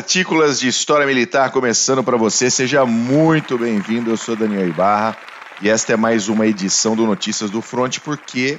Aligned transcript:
Partículas 0.00 0.58
de 0.58 0.66
História 0.66 1.06
Militar 1.06 1.52
começando 1.52 2.02
para 2.02 2.16
você. 2.16 2.50
Seja 2.50 2.86
muito 2.86 3.58
bem-vindo. 3.58 4.08
Eu 4.08 4.16
sou 4.16 4.34
Daniel 4.34 4.66
Ibarra 4.66 5.14
e 5.60 5.68
esta 5.68 5.92
é 5.92 5.96
mais 5.96 6.26
uma 6.30 6.46
edição 6.46 6.96
do 6.96 7.06
Notícias 7.06 7.50
do 7.50 7.60
Front, 7.60 7.98
porque 7.98 8.58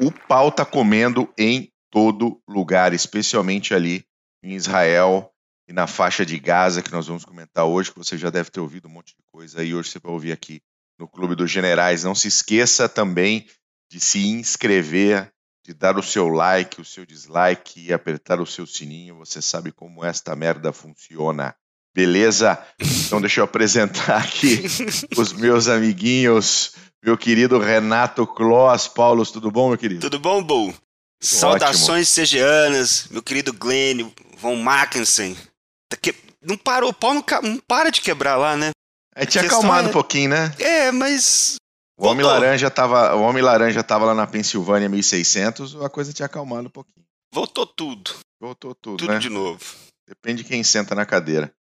o 0.00 0.10
pau 0.10 0.50
tá 0.50 0.64
comendo 0.64 1.28
em 1.36 1.70
todo 1.90 2.40
lugar, 2.48 2.94
especialmente 2.94 3.74
ali 3.74 4.06
em 4.42 4.54
Israel 4.54 5.30
e 5.68 5.72
na 5.74 5.86
faixa 5.86 6.24
de 6.24 6.40
Gaza, 6.40 6.80
que 6.80 6.90
nós 6.90 7.06
vamos 7.06 7.26
comentar 7.26 7.66
hoje, 7.66 7.92
que 7.92 7.98
você 7.98 8.16
já 8.16 8.30
deve 8.30 8.48
ter 8.48 8.60
ouvido 8.60 8.88
um 8.88 8.92
monte 8.92 9.08
de 9.08 9.22
coisa 9.30 9.60
aí. 9.60 9.74
Hoje 9.74 9.90
você 9.90 9.98
vai 9.98 10.12
ouvir 10.12 10.32
aqui 10.32 10.62
no 10.98 11.06
Clube 11.06 11.34
dos 11.34 11.50
Generais. 11.50 12.04
Não 12.04 12.14
se 12.14 12.26
esqueça 12.26 12.88
também 12.88 13.46
de 13.92 14.00
se 14.00 14.26
inscrever 14.26 15.30
de 15.64 15.74
dar 15.74 15.98
o 15.98 16.02
seu 16.02 16.28
like, 16.28 16.80
o 16.80 16.84
seu 16.84 17.04
dislike 17.04 17.80
e 17.80 17.92
apertar 17.92 18.40
o 18.40 18.46
seu 18.46 18.66
sininho. 18.66 19.18
Você 19.18 19.42
sabe 19.42 19.72
como 19.72 20.04
esta 20.04 20.34
merda 20.34 20.72
funciona. 20.72 21.54
Beleza? 21.94 22.58
Então 22.78 23.20
deixa 23.20 23.40
eu 23.40 23.44
apresentar 23.44 24.18
aqui 24.18 24.62
os 25.16 25.32
meus 25.32 25.68
amiguinhos. 25.68 26.72
Meu 27.02 27.16
querido 27.16 27.58
Renato 27.58 28.26
Kloss. 28.26 28.86
Paulo, 28.86 29.24
tudo 29.26 29.50
bom, 29.50 29.70
meu 29.70 29.78
querido? 29.78 30.00
Tudo 30.00 30.18
bom, 30.18 30.42
Bo? 30.42 30.74
Saudações 31.20 32.08
segianas, 32.08 33.06
meu 33.10 33.22
querido 33.22 33.52
Glenn, 33.52 34.10
Von 34.38 34.56
Mackensen. 34.56 35.36
Tá 35.88 35.96
que... 36.00 36.14
Não 36.42 36.56
parou, 36.56 36.88
o 36.88 36.94
pau 36.94 37.12
não, 37.12 37.22
não 37.42 37.58
para 37.58 37.90
de 37.90 38.00
quebrar 38.00 38.36
lá, 38.36 38.56
né? 38.56 38.70
É, 39.14 39.26
tinha 39.26 39.44
acalmado 39.44 39.88
é... 39.88 39.90
um 39.90 39.92
pouquinho, 39.92 40.30
né? 40.30 40.54
É, 40.58 40.90
mas 40.90 41.56
o 42.00 42.06
Homem, 42.06 42.24
Laranja 42.24 42.70
tava, 42.70 43.14
o 43.14 43.22
Homem 43.22 43.42
Laranja 43.42 43.82
tava 43.82 44.06
lá 44.06 44.14
na 44.14 44.26
Pensilvânia 44.26 44.88
1600, 44.88 45.76
a 45.82 45.88
coisa 45.88 46.12
tinha 46.12 46.26
acalmado 46.26 46.68
um 46.68 46.70
pouquinho. 46.70 47.04
Voltou 47.32 47.66
tudo. 47.66 48.12
Voltou 48.40 48.74
tudo, 48.74 48.96
Tudo 48.96 49.12
né? 49.12 49.18
de 49.18 49.28
novo. 49.28 49.60
Depende 50.08 50.42
de 50.42 50.48
quem 50.48 50.64
senta 50.64 50.94
na 50.94 51.04
cadeira. 51.04 51.52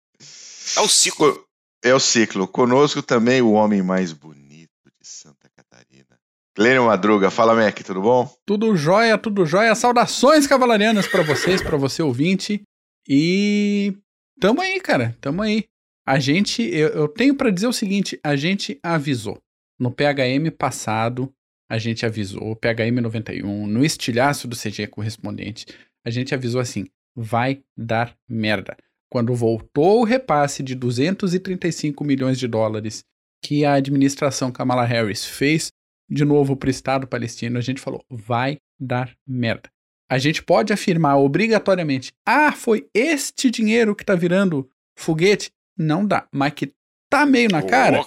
É 0.77 0.79
o 0.79 0.87
ciclo. 0.87 1.45
É 1.83 1.93
o 1.93 1.99
ciclo. 1.99 2.47
Conosco 2.47 3.01
também 3.01 3.41
o 3.41 3.51
homem 3.51 3.83
mais 3.83 4.13
bonito 4.13 4.69
de 4.99 5.07
Santa 5.07 5.49
Catarina. 5.55 6.17
Glênio 6.55 6.85
Madruga, 6.85 7.29
fala 7.29 7.53
Mac, 7.53 7.77
tudo 7.83 8.01
bom? 8.01 8.33
Tudo 8.45 8.75
jóia, 8.75 9.17
tudo 9.17 9.45
jóia. 9.45 9.75
Saudações 9.75 10.47
cavalarianas 10.47 11.07
para 11.07 11.21
vocês, 11.21 11.61
para 11.61 11.77
você 11.77 12.01
ouvinte. 12.01 12.61
E 13.07 13.93
tamo 14.39 14.61
aí, 14.61 14.79
cara, 14.79 15.15
tamo 15.21 15.41
aí. 15.41 15.65
A 16.07 16.17
gente, 16.17 16.63
eu, 16.63 16.89
eu 16.89 17.07
tenho 17.07 17.35
para 17.35 17.51
dizer 17.51 17.67
o 17.67 17.73
seguinte, 17.73 18.19
a 18.23 18.35
gente 18.35 18.79
avisou. 18.81 19.37
No 19.79 19.91
PHM 19.91 20.51
passado, 20.57 21.33
a 21.69 21.77
gente 21.77 22.05
avisou, 22.05 22.55
PHM 22.55 23.01
91, 23.01 23.67
no 23.67 23.85
estilhaço 23.85 24.47
do 24.47 24.55
CG 24.55 24.87
correspondente, 24.87 25.65
a 26.05 26.09
gente 26.09 26.33
avisou 26.35 26.59
assim: 26.59 26.87
vai 27.15 27.61
dar 27.77 28.15
merda. 28.27 28.75
Quando 29.09 29.33
voltou 29.33 30.01
o 30.01 30.03
repasse 30.03 30.61
de 30.61 30.75
235 30.75 32.03
milhões 32.03 32.37
de 32.37 32.47
dólares 32.47 33.03
que 33.43 33.63
a 33.63 33.73
administração 33.73 34.51
Kamala 34.51 34.83
Harris 34.83 35.25
fez 35.25 35.71
de 36.09 36.25
novo 36.25 36.55
para 36.55 36.67
o 36.67 36.71
Estado 36.71 37.07
palestino, 37.07 37.57
a 37.57 37.61
gente 37.61 37.79
falou: 37.79 38.03
vai 38.09 38.57
dar 38.79 39.15
merda. 39.25 39.69
A 40.11 40.17
gente 40.17 40.43
pode 40.43 40.73
afirmar 40.73 41.17
obrigatoriamente: 41.17 42.11
ah, 42.25 42.51
foi 42.51 42.87
este 42.93 43.49
dinheiro 43.49 43.95
que 43.95 44.03
está 44.03 44.15
virando 44.15 44.69
foguete? 44.97 45.51
Não 45.77 46.05
dá, 46.05 46.27
mas 46.33 46.53
que 46.53 46.73
tá 47.09 47.25
meio 47.25 47.49
na 47.49 47.61
cara. 47.63 48.03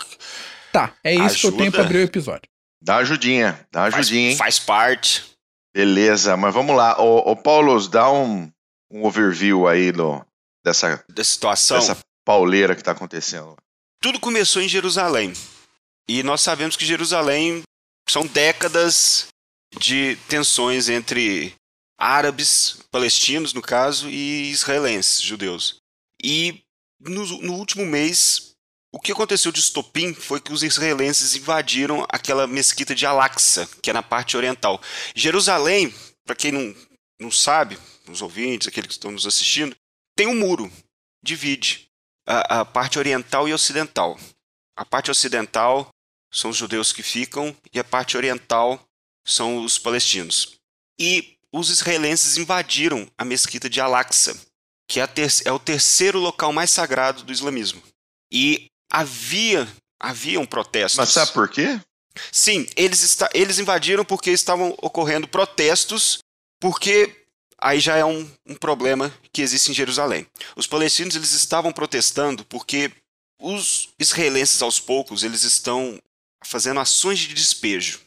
Tá, 0.73 0.95
é 1.05 1.15
isso 1.15 1.25
Ajuda. 1.25 1.39
que 1.41 1.47
eu 1.47 1.57
tenho 1.59 1.73
pra 1.73 1.83
abrir 1.83 1.99
o 1.99 2.03
episódio. 2.03 2.49
Dá 2.81 2.97
ajudinha, 2.97 3.67
dá 3.71 3.85
ajudinha, 3.85 4.37
faz, 4.37 4.57
faz 4.57 4.67
parte. 4.67 5.25
Beleza, 5.75 6.37
mas 6.37 6.53
vamos 6.53 6.77
lá. 6.77 7.01
Ô, 7.01 7.31
ô 7.31 7.37
Paulo, 7.37 7.89
dá 7.89 8.11
um, 8.11 8.51
um 8.91 9.05
overview 9.05 9.69
aí 9.69 9.93
do, 9.93 10.25
dessa, 10.65 11.05
da 11.09 11.23
situação. 11.23 11.79
Dessa 11.79 11.99
pauleira 12.25 12.75
que 12.75 12.83
tá 12.83 12.93
acontecendo. 12.93 13.57
Tudo 14.01 14.19
começou 14.19 14.61
em 14.61 14.69
Jerusalém. 14.69 15.33
E 16.09 16.23
nós 16.23 16.41
sabemos 16.41 16.77
que 16.77 16.85
Jerusalém 16.85 17.63
são 18.09 18.27
décadas 18.27 19.29
de 19.79 20.17
tensões 20.29 20.89
entre 20.89 21.55
árabes, 21.99 22.81
palestinos, 22.91 23.55
no 23.55 23.63
caso, 23.63 24.09
e 24.11 24.51
israelenses, 24.51 25.23
judeus. 25.23 25.77
E 26.23 26.63
no, 27.01 27.25
no 27.43 27.55
último 27.55 27.87
mês 27.87 28.52
o 28.93 29.01
que 29.01 29.11
aconteceu 29.11 29.51
de 29.51 29.59
estopim 29.59 30.13
foi 30.13 30.39
que 30.39 30.53
os 30.53 30.63
israelenses 30.63 31.35
invadiram 31.35 32.07
aquela 32.11 32.47
mesquita 32.47 32.95
de 32.95 33.07
Al-Aqsa, 33.07 33.67
que 33.81 33.89
é 33.89 33.93
na 33.93 34.03
parte 34.03 34.37
oriental. 34.37 34.81
Jerusalém, 35.15 35.93
para 36.27 36.37
quem 36.37 36.53
não, 36.53 36.77
não 37.19 37.31
sabe, 37.31 37.79
os 38.07 38.21
ouvintes, 38.21 38.69
aqueles 38.69 38.89
que 38.89 38.95
estão 38.95 39.11
nos 39.11 39.27
assistindo, 39.27 39.75
tem 40.15 40.27
um 40.27 40.39
muro, 40.39 40.71
divide 41.25 41.89
a, 42.27 42.61
a 42.61 42.65
parte 42.67 42.99
oriental 42.99 43.49
e 43.49 43.55
ocidental. 43.55 44.19
A 44.77 44.85
parte 44.85 45.11
ocidental 45.11 45.89
são 46.31 46.51
os 46.51 46.57
judeus 46.57 46.93
que 46.93 47.03
ficam 47.03 47.57
e 47.73 47.79
a 47.79 47.85
parte 47.85 48.17
oriental 48.17 48.83
são 49.25 49.65
os 49.65 49.79
palestinos. 49.79 50.59
E 50.99 51.39
os 51.51 51.71
israelenses 51.71 52.37
invadiram 52.37 53.11
a 53.17 53.25
mesquita 53.25 53.71
de 53.71 53.81
Al-Aqsa, 53.81 54.39
que 54.87 55.01
é, 55.01 55.09
é 55.47 55.53
o 55.53 55.59
terceiro 55.59 56.19
local 56.19 56.53
mais 56.53 56.71
sagrado 56.71 57.23
do 57.23 57.33
islamismo. 57.33 57.83
E 58.31 58.72
havia 58.93 59.67
haviam 60.03 60.45
protestos. 60.45 60.99
Mas 60.99 61.11
sabe 61.11 61.33
por 61.33 61.49
quê? 61.49 61.81
Sim, 62.31 62.67
eles, 62.77 63.03
está, 63.03 63.31
eles 63.33 63.59
invadiram 63.59 64.05
porque 64.05 64.31
estavam 64.31 64.75
ocorrendo 64.83 65.29
protestos, 65.29 66.19
porque 66.61 67.25
aí 67.59 67.79
já 67.79 67.97
é 67.97 68.05
um, 68.05 68.29
um 68.47 68.55
problema 68.57 69.15
que 69.33 69.41
existe 69.41 69.71
em 69.71 69.75
Jerusalém. 69.75 70.27
Os 70.57 70.67
palestinos 70.67 71.15
eles 71.15 71.33
estavam 71.33 71.73
protestando 71.73 72.45
porque 72.45 72.91
os 73.41 73.89
israelenses 73.99 74.61
aos 74.61 74.81
poucos 74.81 75.23
eles 75.23 75.45
estão 75.45 75.99
fazendo 76.45 76.81
ações 76.81 77.21
de 77.21 77.33
despejo 77.33 78.01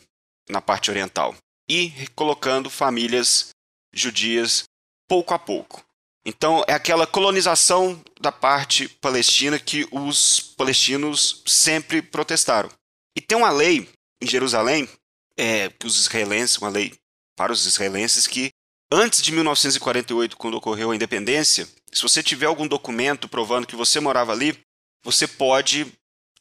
na 0.50 0.62
parte 0.62 0.92
oriental 0.92 1.34
e 1.70 1.92
colocando 2.14 2.70
famílias 2.70 3.50
judias 3.94 4.66
pouco 5.08 5.34
a 5.34 5.40
pouco. 5.40 5.85
Então, 6.26 6.64
é 6.68 6.74
aquela 6.74 7.06
colonização 7.06 8.04
da 8.20 8.32
parte 8.32 8.88
palestina 8.88 9.60
que 9.60 9.88
os 9.92 10.40
palestinos 10.58 11.44
sempre 11.46 12.02
protestaram. 12.02 12.70
E 13.16 13.22
tem 13.22 13.38
uma 13.38 13.52
lei 13.52 13.88
em 14.20 14.28
Jerusalém, 14.28 14.90
é, 15.38 15.70
que 15.70 15.86
os 15.86 16.00
israelenses, 16.00 16.58
uma 16.58 16.70
lei 16.70 16.94
para 17.38 17.52
os 17.52 17.66
israelenses, 17.68 18.26
que 18.26 18.50
antes 18.92 19.22
de 19.22 19.32
1948, 19.32 20.36
quando 20.36 20.56
ocorreu 20.56 20.90
a 20.90 20.96
independência, 20.96 21.68
se 21.92 22.02
você 22.02 22.24
tiver 22.24 22.48
algum 22.48 22.68
documento 22.68 23.30
provando 23.30 23.68
que 23.68 23.76
você 23.76 24.00
morava 24.00 24.32
ali, 24.32 24.58
você 25.04 25.28
pode 25.28 25.86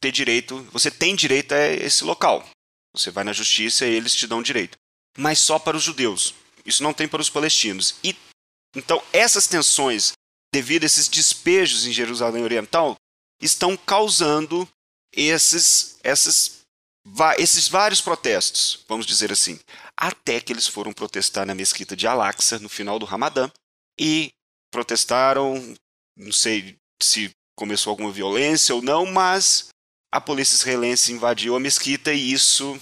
ter 0.01 0.11
direito, 0.11 0.67
você 0.71 0.89
tem 0.89 1.15
direito 1.15 1.53
a 1.53 1.67
esse 1.67 2.03
local. 2.03 2.43
Você 2.93 3.11
vai 3.11 3.23
na 3.23 3.33
justiça 3.33 3.85
e 3.85 3.93
eles 3.93 4.15
te 4.15 4.25
dão 4.25 4.41
direito. 4.41 4.77
Mas 5.17 5.39
só 5.39 5.59
para 5.59 5.77
os 5.77 5.83
judeus. 5.83 6.33
Isso 6.65 6.81
não 6.81 6.93
tem 6.93 7.07
para 7.07 7.21
os 7.21 7.29
palestinos. 7.29 7.95
E 8.03 8.15
então, 8.75 9.01
essas 9.13 9.47
tensões, 9.47 10.13
devido 10.53 10.83
a 10.83 10.85
esses 10.85 11.07
despejos 11.07 11.85
em 11.85 11.91
Jerusalém 11.91 12.43
Oriental, 12.43 12.95
estão 13.41 13.75
causando 13.77 14.67
esses, 15.13 15.97
esses, 16.03 16.61
esses 17.37 17.67
vários 17.67 18.01
protestos, 18.01 18.83
vamos 18.87 19.05
dizer 19.05 19.31
assim, 19.31 19.59
até 19.95 20.41
que 20.41 20.51
eles 20.51 20.67
foram 20.67 20.91
protestar 20.91 21.45
na 21.45 21.55
mesquita 21.55 21.95
de 21.95 22.07
Al-Aqsa 22.07 22.59
no 22.59 22.69
final 22.69 22.99
do 22.99 23.05
Ramadã 23.05 23.49
e 23.99 24.31
protestaram, 24.71 25.75
não 26.17 26.31
sei 26.31 26.75
se 27.01 27.31
começou 27.57 27.91
alguma 27.91 28.11
violência 28.11 28.75
ou 28.75 28.81
não, 28.81 29.05
mas 29.05 29.69
a 30.11 30.19
polícia 30.19 30.55
israelense 30.55 31.13
invadiu 31.13 31.55
a 31.55 31.59
mesquita 31.59 32.13
e 32.13 32.33
isso 32.33 32.79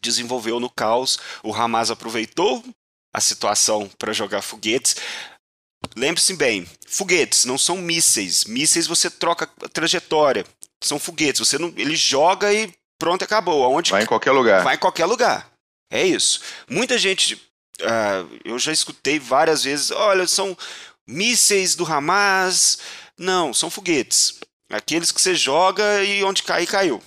desenvolveu 0.00 0.58
no 0.58 0.70
caos. 0.70 1.18
O 1.42 1.54
Hamas 1.54 1.90
aproveitou 1.90 2.64
a 3.12 3.20
situação 3.20 3.88
para 3.98 4.12
jogar 4.12 4.42
foguetes. 4.42 4.96
Lembre-se 5.96 6.34
bem, 6.34 6.66
foguetes 6.86 7.44
não 7.44 7.58
são 7.58 7.76
mísseis. 7.76 8.44
Mísseis 8.44 8.86
você 8.86 9.10
troca 9.10 9.48
a 9.62 9.68
trajetória. 9.68 10.44
São 10.82 10.98
foguetes. 10.98 11.40
Você 11.40 11.58
não, 11.58 11.72
ele 11.76 11.96
joga 11.96 12.52
e 12.52 12.72
pronto, 12.98 13.24
acabou. 13.24 13.64
Aonde 13.64 13.90
vai 13.90 14.02
em 14.02 14.06
qualquer 14.06 14.32
lugar. 14.32 14.62
Vai 14.62 14.74
em 14.76 14.78
qualquer 14.78 15.06
lugar. 15.06 15.50
É 15.90 16.04
isso. 16.04 16.40
Muita 16.68 16.98
gente, 16.98 17.34
uh, 17.80 18.40
eu 18.44 18.58
já 18.58 18.72
escutei 18.72 19.18
várias 19.18 19.64
vezes. 19.64 19.90
Olha, 19.90 20.26
são 20.26 20.56
mísseis 21.06 21.74
do 21.74 21.84
Hamas. 21.84 22.78
Não, 23.18 23.54
são 23.54 23.70
foguetes. 23.70 24.40
Aqueles 24.70 25.12
que 25.12 25.20
você 25.20 25.34
joga 25.34 26.02
e 26.02 26.24
onde 26.24 26.42
cair, 26.42 26.66
caiu. 26.66 27.02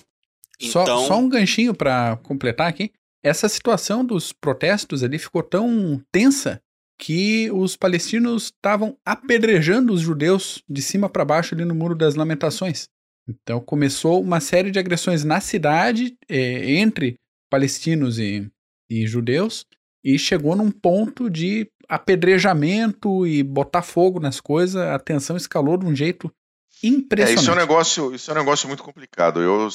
Então... 0.60 0.86
Só, 0.86 1.06
só 1.06 1.16
um 1.18 1.28
ganchinho 1.28 1.74
para 1.74 2.16
completar 2.22 2.68
aqui. 2.68 2.92
Essa 3.22 3.48
situação 3.48 4.04
dos 4.04 4.32
protestos 4.32 5.02
ali 5.02 5.18
ficou 5.18 5.42
tão 5.42 6.02
tensa 6.10 6.62
que 6.98 7.50
os 7.52 7.76
palestinos 7.76 8.44
estavam 8.44 8.96
apedrejando 9.04 9.92
os 9.92 10.00
judeus 10.00 10.62
de 10.68 10.82
cima 10.82 11.08
para 11.08 11.24
baixo 11.24 11.54
ali 11.54 11.64
no 11.64 11.74
Muro 11.74 11.94
das 11.94 12.16
Lamentações. 12.16 12.88
Então 13.28 13.60
começou 13.60 14.20
uma 14.20 14.40
série 14.40 14.70
de 14.70 14.78
agressões 14.78 15.22
na 15.22 15.40
cidade 15.40 16.16
é, 16.28 16.74
entre 16.74 17.16
palestinos 17.50 18.18
e, 18.18 18.50
e 18.90 19.06
judeus 19.06 19.64
e 20.02 20.18
chegou 20.18 20.56
num 20.56 20.70
ponto 20.70 21.30
de 21.30 21.70
apedrejamento 21.88 23.26
e 23.26 23.42
botar 23.42 23.82
fogo 23.82 24.20
nas 24.20 24.40
coisas, 24.40 24.76
a 24.76 24.98
tensão 24.98 25.36
escalou 25.36 25.76
de 25.76 25.86
um 25.86 25.94
jeito 25.94 26.32
impressionante. 26.82 27.38
É, 27.38 27.42
isso 27.42 27.50
é 27.50 27.52
um 27.52 27.56
negócio, 27.56 28.14
isso 28.14 28.30
é 28.30 28.34
um 28.34 28.36
negócio 28.36 28.68
muito 28.68 28.82
complicado. 28.82 29.40
Eu, 29.40 29.68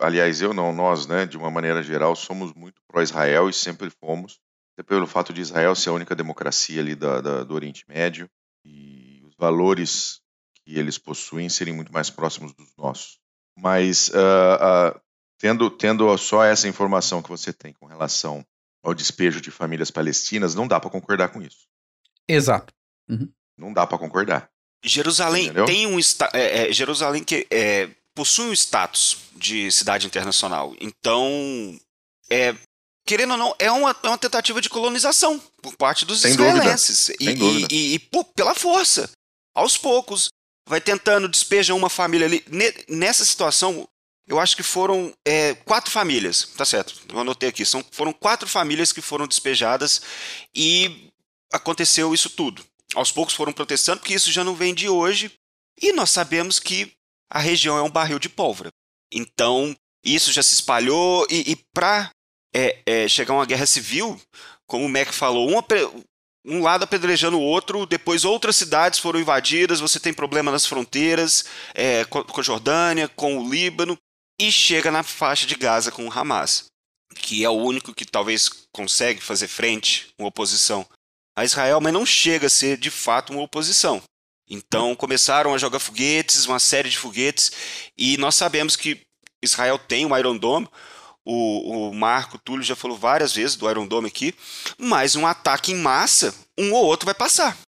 aliás, 0.00 0.40
eu 0.40 0.54
não, 0.54 0.72
nós, 0.72 1.06
né, 1.06 1.26
de 1.26 1.36
uma 1.36 1.50
maneira 1.50 1.82
geral, 1.82 2.14
somos 2.14 2.52
muito 2.54 2.80
pró-Israel 2.88 3.48
e 3.48 3.52
sempre 3.52 3.90
fomos, 3.90 4.38
pelo 4.84 5.06
fato 5.06 5.32
de 5.32 5.40
Israel 5.40 5.74
ser 5.74 5.90
a 5.90 5.94
única 5.94 6.14
democracia 6.14 6.80
ali 6.80 6.94
da, 6.94 7.20
da, 7.20 7.44
do 7.44 7.54
Oriente 7.54 7.84
Médio 7.88 8.28
e 8.64 9.22
os 9.24 9.34
valores 9.36 10.20
que 10.64 10.78
eles 10.78 10.98
possuem 10.98 11.48
serem 11.48 11.74
muito 11.74 11.92
mais 11.92 12.10
próximos 12.10 12.52
dos 12.52 12.74
nossos. 12.76 13.18
Mas 13.56 14.08
uh, 14.08 14.96
uh, 14.96 15.00
tendo, 15.38 15.70
tendo 15.70 16.16
só 16.18 16.44
essa 16.44 16.68
informação 16.68 17.22
que 17.22 17.28
você 17.28 17.52
tem 17.52 17.72
com 17.72 17.86
relação 17.86 18.44
ao 18.82 18.94
despejo 18.94 19.40
de 19.40 19.50
famílias 19.50 19.90
palestinas, 19.90 20.54
não 20.54 20.68
dá 20.68 20.78
para 20.78 20.90
concordar 20.90 21.28
com 21.28 21.42
isso. 21.42 21.66
Exato. 22.28 22.72
Uhum. 23.08 23.30
Não 23.56 23.72
dá 23.72 23.86
para 23.86 23.98
concordar. 23.98 24.50
Jerusalém 24.84 25.46
Entendeu? 25.46 25.64
tem 25.64 25.86
um 25.86 25.98
é, 26.32 26.68
é, 26.68 26.72
Jerusalém 26.72 27.24
que 27.24 27.46
é, 27.50 27.88
possui 28.14 28.50
um 28.50 28.52
status 28.52 29.18
de 29.34 29.70
cidade 29.70 30.06
internacional. 30.06 30.74
Então, 30.80 31.78
é, 32.30 32.54
querendo 33.06 33.32
ou 33.32 33.36
não, 33.36 33.54
é 33.58 33.70
uma, 33.70 33.96
é 34.02 34.08
uma 34.08 34.18
tentativa 34.18 34.60
de 34.60 34.68
colonização 34.68 35.40
por 35.62 35.76
parte 35.76 36.04
dos 36.04 36.20
Sem 36.20 36.32
israelenses. 36.32 37.06
Dúvida. 37.06 37.30
E, 37.30 37.34
dúvida. 37.34 37.68
e, 37.70 37.76
e, 37.76 37.94
e 37.94 37.98
pô, 37.98 38.24
pela 38.24 38.54
força. 38.54 39.08
Aos 39.54 39.76
poucos. 39.76 40.28
Vai 40.68 40.80
tentando, 40.80 41.28
despeja 41.28 41.74
uma 41.74 41.88
família 41.88 42.26
ali. 42.26 42.44
Nessa 42.88 43.24
situação, 43.24 43.88
eu 44.26 44.40
acho 44.40 44.56
que 44.56 44.64
foram 44.64 45.14
é, 45.24 45.54
quatro 45.54 45.92
famílias, 45.92 46.50
tá 46.56 46.64
certo? 46.64 47.00
Eu 47.08 47.20
anotei 47.20 47.48
aqui. 47.48 47.64
São, 47.64 47.84
foram 47.92 48.12
quatro 48.12 48.48
famílias 48.48 48.92
que 48.92 49.00
foram 49.00 49.28
despejadas 49.28 50.02
e 50.52 51.08
aconteceu 51.52 52.12
isso 52.12 52.28
tudo. 52.28 52.66
Aos 52.96 53.12
poucos 53.12 53.34
foram 53.34 53.52
protestando, 53.52 54.00
porque 54.00 54.14
isso 54.14 54.32
já 54.32 54.42
não 54.42 54.56
vem 54.56 54.74
de 54.74 54.88
hoje. 54.88 55.30
E 55.80 55.92
nós 55.92 56.10
sabemos 56.10 56.58
que 56.58 56.92
a 57.30 57.38
região 57.38 57.78
é 57.78 57.82
um 57.82 57.90
barril 57.90 58.18
de 58.18 58.28
pólvora. 58.28 58.70
Então, 59.12 59.76
isso 60.04 60.32
já 60.32 60.42
se 60.42 60.54
espalhou. 60.54 61.24
E, 61.30 61.52
e 61.52 61.56
para 61.72 62.10
é, 62.56 62.78
é, 62.86 63.08
chegar 63.08 63.34
uma 63.34 63.44
guerra 63.44 63.66
civil, 63.66 64.18
como 64.66 64.86
o 64.86 64.88
Mac 64.88 65.12
falou, 65.12 65.50
uma, 65.50 65.62
um 66.42 66.62
lado 66.62 66.84
apedrejando 66.84 67.38
o 67.38 67.42
outro, 67.42 67.84
depois 67.84 68.24
outras 68.24 68.56
cidades 68.56 68.98
foram 68.98 69.20
invadidas, 69.20 69.78
você 69.78 70.00
tem 70.00 70.14
problema 70.14 70.50
nas 70.50 70.64
fronteiras 70.64 71.44
é, 71.74 72.06
com, 72.06 72.24
a 72.40 72.42
Jordânia, 72.42 73.08
com 73.08 73.38
o 73.38 73.50
Líbano 73.50 73.98
e 74.40 74.50
chega 74.50 74.90
na 74.90 75.02
faixa 75.02 75.46
de 75.46 75.54
Gaza 75.54 75.92
com 75.92 76.06
o 76.06 76.10
Hamas, 76.10 76.64
que 77.16 77.44
é 77.44 77.50
o 77.50 77.52
único 77.52 77.92
que 77.92 78.06
talvez 78.06 78.48
consegue 78.72 79.20
fazer 79.20 79.48
frente, 79.48 80.08
uma 80.18 80.28
oposição 80.28 80.86
a 81.36 81.44
Israel, 81.44 81.82
mas 81.82 81.92
não 81.92 82.06
chega 82.06 82.46
a 82.46 82.50
ser 82.50 82.78
de 82.78 82.90
fato 82.90 83.34
uma 83.34 83.42
oposição. 83.42 84.02
Então 84.48 84.96
começaram 84.96 85.52
a 85.52 85.58
jogar 85.58 85.78
foguetes, 85.78 86.46
uma 86.46 86.58
série 86.58 86.88
de 86.88 86.96
foguetes, 86.96 87.52
e 87.98 88.16
nós 88.16 88.34
sabemos 88.34 88.76
que 88.76 89.02
Israel 89.42 89.78
tem 89.78 90.06
um 90.06 90.16
Iron 90.16 90.38
Dome, 90.38 90.66
o, 91.26 91.88
o 91.88 91.94
Marco 91.94 92.38
Túlio 92.38 92.62
já 92.62 92.76
falou 92.76 92.96
várias 92.96 93.34
vezes 93.34 93.56
do 93.56 93.68
Iron 93.68 93.86
Dome 93.86 94.06
aqui, 94.06 94.32
mas 94.78 95.16
um 95.16 95.26
ataque 95.26 95.72
em 95.72 95.76
massa, 95.76 96.32
um 96.56 96.72
ou 96.72 96.84
outro 96.84 97.04
vai 97.04 97.14
passar. 97.14 97.58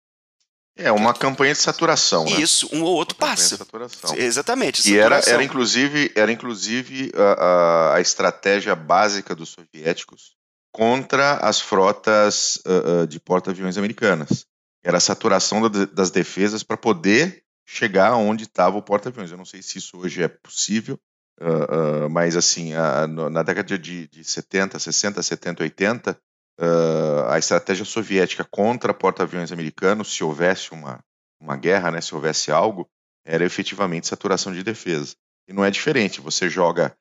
É 0.76 0.92
uma 0.92 1.12
campanha 1.12 1.52
de 1.52 1.58
saturação. 1.58 2.24
Né? 2.24 2.40
Isso, 2.40 2.68
um 2.72 2.82
ou 2.84 2.94
outro 2.94 3.16
uma 3.18 3.26
passa. 3.26 3.56
saturação. 3.56 4.16
Exatamente. 4.16 4.88
E 4.88 4.96
era, 4.96 5.18
era 5.26 5.42
inclusive, 5.42 6.12
era 6.14 6.30
inclusive 6.30 7.10
a, 7.16 7.32
a, 7.32 7.96
a, 7.96 8.00
estratégia 8.00 8.76
básica 8.76 9.34
dos 9.34 9.48
soviéticos 9.48 10.36
contra 10.70 11.38
as 11.38 11.60
frotas 11.60 12.60
uh, 12.64 13.08
de 13.08 13.18
porta-aviões 13.18 13.76
americanas. 13.76 14.46
Era 14.84 14.98
a 14.98 15.00
saturação 15.00 15.68
da, 15.68 15.84
das 15.86 16.12
defesas 16.12 16.62
para 16.62 16.76
poder 16.76 17.42
chegar 17.66 18.14
onde 18.14 18.44
estava 18.44 18.78
o 18.78 18.82
porta-aviões. 18.82 19.32
Eu 19.32 19.36
não 19.36 19.44
sei 19.44 19.60
se 19.62 19.78
isso 19.78 19.98
hoje 19.98 20.22
é 20.22 20.28
possível, 20.28 20.96
uh, 21.40 22.10
mas 22.10 22.36
assim, 22.36 22.74
a, 22.74 23.06
na 23.06 23.42
década 23.42 23.78
de, 23.78 24.08
de 24.08 24.24
70, 24.24 24.78
60, 24.78 25.22
70, 25.22 25.62
80, 25.62 26.20
uh, 26.60 27.28
a 27.28 27.38
estratégia 27.38 27.84
soviética 27.84 28.44
contra 28.44 28.94
porta-aviões 28.94 29.52
americanos, 29.52 30.14
se 30.14 30.24
houvesse 30.24 30.72
uma, 30.72 31.00
uma 31.40 31.56
guerra, 31.56 31.90
né, 31.90 32.00
se 32.00 32.14
houvesse 32.14 32.50
algo, 32.50 32.88
era 33.24 33.44
efetivamente 33.44 34.06
saturação 34.06 34.52
de 34.52 34.62
defesa. 34.62 35.14
E 35.46 35.52
não 35.52 35.64
é 35.64 35.70
diferente, 35.70 36.20
você 36.20 36.48
joga. 36.48 36.94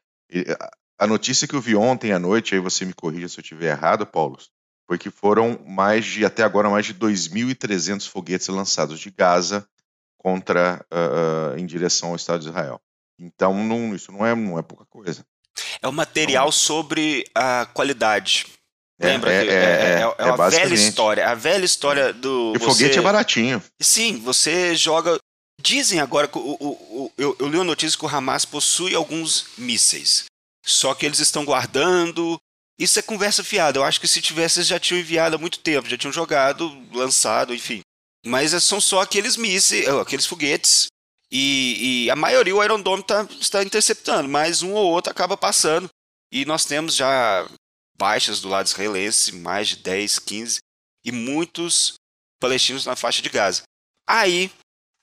A 0.99 1.07
notícia 1.07 1.47
que 1.47 1.55
eu 1.55 1.61
vi 1.61 1.75
ontem 1.75 2.11
à 2.11 2.19
noite, 2.19 2.55
aí 2.55 2.61
você 2.61 2.85
me 2.85 2.93
corrija 2.93 3.29
se 3.29 3.39
eu 3.39 3.41
estiver 3.41 3.71
errado, 3.71 4.05
Paulo, 4.05 4.37
foi 4.87 4.97
que 4.97 5.09
foram 5.09 5.59
mais 5.65 6.05
de, 6.05 6.25
até 6.25 6.43
agora, 6.43 6.69
mais 6.69 6.85
de 6.85 6.93
2.300 6.93 8.09
foguetes 8.09 8.47
lançados 8.47 8.99
de 8.99 9.11
Gaza 9.11 9.67
contra, 10.17 10.85
uh, 10.91 11.57
em 11.57 11.65
direção 11.65 12.09
ao 12.09 12.15
Estado 12.15 12.41
de 12.41 12.47
Israel. 12.47 12.81
Então, 13.19 13.63
não, 13.63 13.95
isso 13.95 14.11
não 14.11 14.25
é, 14.25 14.35
não 14.35 14.59
é 14.59 14.61
pouca 14.61 14.85
coisa. 14.85 15.25
É 15.81 15.87
um 15.87 15.91
material 15.91 16.47
então, 16.47 16.51
sobre 16.51 17.25
a 17.33 17.65
qualidade. 17.73 18.45
É, 18.99 19.07
Lembra 19.07 19.31
é, 19.31 19.43
que 19.43 19.49
é, 19.49 19.53
é, 19.53 19.57
é, 19.57 19.99
é, 19.99 20.27
é 20.27 20.29
a 20.29 20.49
velha 20.49 20.73
história. 20.73 21.29
A 21.29 21.35
velha 21.35 21.65
história 21.65 22.13
do. 22.13 22.53
E 22.55 22.59
você... 22.59 22.65
foguete 22.65 22.97
é 22.97 23.01
baratinho. 23.01 23.63
Sim, 23.79 24.19
você 24.19 24.75
joga. 24.75 25.17
Dizem 25.61 25.99
agora 25.99 26.27
que 26.27 26.37
o, 26.37 26.41
o, 26.41 26.67
o, 26.69 27.11
eu, 27.17 27.35
eu 27.39 27.47
li 27.47 27.57
uma 27.57 27.63
notícia 27.63 27.97
que 27.97 28.05
o 28.05 28.07
Hamas 28.07 28.45
possui 28.45 28.93
alguns 28.93 29.47
mísseis. 29.57 30.25
Só 30.65 30.93
que 30.93 31.05
eles 31.05 31.19
estão 31.19 31.45
guardando. 31.45 32.37
Isso 32.79 32.99
é 32.99 33.01
conversa 33.01 33.43
fiada. 33.43 33.79
Eu 33.79 33.83
acho 33.83 33.99
que 33.99 34.07
se 34.07 34.21
tivesse, 34.21 34.59
eles 34.59 34.67
já 34.67 34.79
tinham 34.79 34.99
enviado 34.99 35.35
há 35.35 35.39
muito 35.39 35.59
tempo, 35.59 35.89
já 35.89 35.97
tinham 35.97 36.11
jogado, 36.11 36.69
lançado, 36.93 37.53
enfim. 37.53 37.81
Mas 38.25 38.51
são 38.63 38.79
só 38.79 39.01
aqueles 39.01 39.35
mísseis, 39.35 39.87
aqueles 39.87 40.25
foguetes. 40.25 40.87
E, 41.31 42.06
e 42.06 42.12
a 42.12 42.15
maioria 42.15 42.56
o 42.56 42.63
Iron 42.63 42.81
Dome 42.81 43.03
tá, 43.03 43.27
está 43.39 43.63
interceptando, 43.63 44.29
mas 44.29 44.62
um 44.62 44.74
ou 44.74 44.91
outro 44.91 45.12
acaba 45.12 45.35
passando. 45.35 45.89
E 46.31 46.45
nós 46.45 46.65
temos 46.65 46.95
já 46.95 47.47
baixas 47.97 48.41
do 48.41 48.50
lado 48.50 48.68
israelense, 48.68 49.33
mais 49.33 49.69
de 49.69 49.77
10, 49.77 50.19
15, 50.19 50.59
e 51.03 51.12
muitos 51.12 51.95
palestinos 52.39 52.85
na 52.85 52.95
faixa 52.95 53.21
de 53.21 53.29
Gaza. 53.29 53.63
Aí 54.07 54.51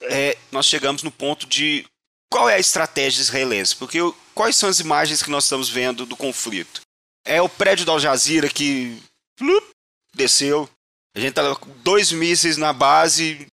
é, 0.03 0.37
nós 0.51 0.67
chegamos 0.67 1.03
no 1.03 1.11
ponto 1.11 1.47
de 1.47 1.85
qual 2.31 2.49
é 2.49 2.55
a 2.55 2.61
estratégia 2.61 3.21
israelense? 3.21 3.77
Porque 3.77 3.99
quais 4.35 4.57
são 4.57 4.69
as 4.69 4.81
imagens 4.81 5.23
que 5.23 5.31
nós 5.31 5.45
estamos 5.45 5.69
vendo 5.69 6.07
do 6.07 6.17
conflito? 6.17 6.81
É 7.25 7.41
o 7.41 7.49
prédio 7.49 7.87
da 7.87 7.93
Al 7.93 8.01
Jazeera 8.01 8.49
que 8.49 9.01
flup, 9.39 9.67
desceu. 10.15 10.69
A 11.17 11.21
gente 11.21 11.35
tá 11.35 11.55
com 11.55 11.71
dois 11.79 12.11
mísseis 12.11 12.57
na 12.57 12.73
base, 12.73 13.47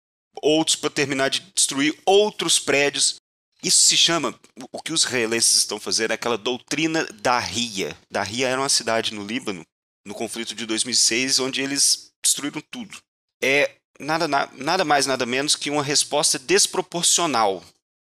outros 0.41 0.75
para 0.75 0.89
terminar 0.89 1.29
de 1.29 1.41
destruir 1.55 1.97
outros 2.05 2.59
prédios. 2.59 3.15
Isso 3.63 3.83
se 3.83 3.97
chama, 3.97 4.33
o 4.71 4.81
que 4.81 4.93
os 4.93 5.03
israelenses 5.03 5.57
estão 5.57 5.79
fazendo 5.79 6.11
é 6.11 6.13
aquela 6.13 6.37
doutrina 6.37 7.05
da 7.21 7.37
Ria. 7.39 7.95
Da 8.09 8.23
Ria 8.23 8.47
era 8.47 8.61
uma 8.61 8.69
cidade 8.69 9.13
no 9.13 9.25
Líbano, 9.25 9.65
no 10.05 10.13
conflito 10.13 10.55
de 10.55 10.65
2006, 10.65 11.39
onde 11.39 11.61
eles 11.61 12.11
destruíram 12.23 12.61
tudo. 12.71 12.97
É 13.43 13.75
nada, 13.99 14.27
nada 14.27 14.85
mais, 14.85 15.05
nada 15.05 15.25
menos 15.25 15.55
que 15.55 15.69
uma 15.69 15.83
resposta 15.83 16.39
desproporcional. 16.39 17.63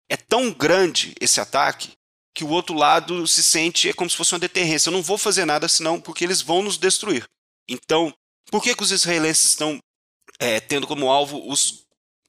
É 0.10 0.16
tão 0.16 0.52
grande 0.52 1.14
esse 1.20 1.40
ataque 1.40 1.92
que 2.34 2.44
o 2.44 2.50
outro 2.50 2.76
lado 2.76 3.28
se 3.28 3.44
sente 3.44 3.90
é 3.90 3.94
como 3.94 4.10
se 4.10 4.16
fosse 4.16 4.34
uma 4.34 4.40
deterrência. 4.40 4.90
Eu 4.90 4.94
não 4.94 5.02
vou 5.02 5.18
fazer 5.18 5.46
nada 5.46 5.68
senão 5.68 6.00
porque 6.00 6.24
eles 6.24 6.42
vão 6.42 6.62
nos 6.62 6.78
destruir. 6.78 7.26
Então, 7.68 8.14
por 8.50 8.64
que, 8.64 8.76
que 8.76 8.84
os 8.84 8.92
israelenses 8.92 9.46
estão 9.46 9.80
é, 10.40 10.60
tendo 10.60 10.88
como 10.88 11.10
alvo 11.10 11.50
os 11.50 11.81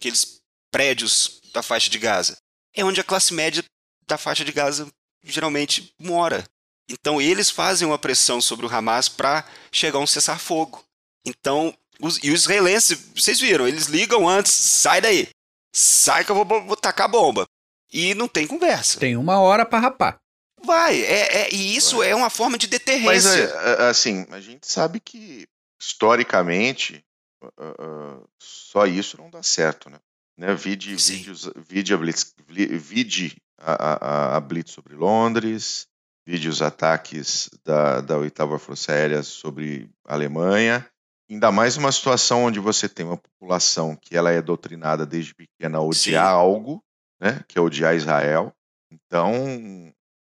aqueles 0.02 0.40
prédios 0.70 1.40
da 1.52 1.62
faixa 1.62 1.88
de 1.88 1.98
Gaza? 1.98 2.36
é 2.74 2.84
onde 2.84 3.00
a 3.00 3.04
classe 3.04 3.34
média 3.34 3.64
da 4.06 4.16
faixa 4.18 4.44
de 4.44 4.52
Gaza 4.52 4.88
geralmente 5.22 5.94
mora. 5.98 6.44
Então 6.88 7.20
eles 7.20 7.50
fazem 7.50 7.86
uma 7.86 7.98
pressão 7.98 8.40
sobre 8.40 8.66
o 8.66 8.74
Hamas 8.74 9.08
para 9.08 9.44
chegar 9.70 9.98
a 9.98 10.02
um 10.02 10.06
cessar-fogo. 10.06 10.84
Então, 11.24 11.76
os, 12.00 12.18
e 12.22 12.30
os 12.30 12.42
israelenses, 12.42 12.98
vocês 13.14 13.38
viram, 13.38 13.68
eles 13.68 13.86
ligam 13.86 14.28
antes, 14.28 14.52
sai 14.52 15.00
daí, 15.00 15.28
sai 15.72 16.24
que 16.24 16.30
eu 16.30 16.34
vou, 16.34 16.44
vou 16.44 16.76
tacar 16.76 17.08
bomba. 17.08 17.46
E 17.92 18.14
não 18.14 18.26
tem 18.26 18.46
conversa. 18.46 18.98
Tem 18.98 19.16
uma 19.16 19.38
hora 19.40 19.66
para 19.66 19.78
rapar. 19.78 20.18
Vai, 20.64 21.02
é, 21.02 21.42
é, 21.42 21.54
e 21.54 21.76
isso 21.76 21.98
Vai. 21.98 22.10
é 22.10 22.16
uma 22.16 22.30
forma 22.30 22.56
de 22.56 22.66
deterrência. 22.66 23.04
Mas, 23.04 23.26
é, 23.26 23.82
é, 23.82 23.88
assim, 23.88 24.26
a 24.30 24.40
gente 24.40 24.66
sabe 24.66 24.98
que, 24.98 25.46
historicamente, 25.80 27.04
uh, 27.46 28.28
só 28.38 28.86
isso 28.86 29.16
não 29.18 29.30
dá 29.30 29.42
certo, 29.42 29.90
né? 29.90 29.98
Né? 30.36 30.54
Vide, 30.54 30.96
vídeos, 30.96 31.50
vide, 31.56 31.94
a 31.94 31.98
Blitz, 31.98 32.34
vide 32.48 33.36
a, 33.58 33.72
a, 33.72 34.36
a 34.36 34.40
Blitz 34.40 34.72
sobre 34.72 34.94
Londres, 34.94 35.86
vide 36.26 36.48
os 36.48 36.62
ataques 36.62 37.50
da, 37.64 38.00
da 38.00 38.18
oitava 38.18 38.58
Força 38.58 38.92
Aérea 38.92 39.22
sobre 39.22 39.90
a 40.06 40.14
Alemanha. 40.14 40.86
Ainda 41.30 41.50
mais 41.50 41.76
uma 41.76 41.92
situação 41.92 42.44
onde 42.44 42.58
você 42.58 42.88
tem 42.88 43.06
uma 43.06 43.16
população 43.16 43.96
que 43.96 44.16
ela 44.16 44.30
é 44.30 44.42
doutrinada 44.42 45.06
desde 45.06 45.34
pequena 45.34 45.78
a 45.78 45.82
odiar 45.82 46.26
Sim. 46.26 46.32
algo, 46.32 46.84
né? 47.20 47.44
que 47.48 47.58
é 47.58 47.60
odiar 47.60 47.94
Israel. 47.94 48.54
Então, 48.90 49.32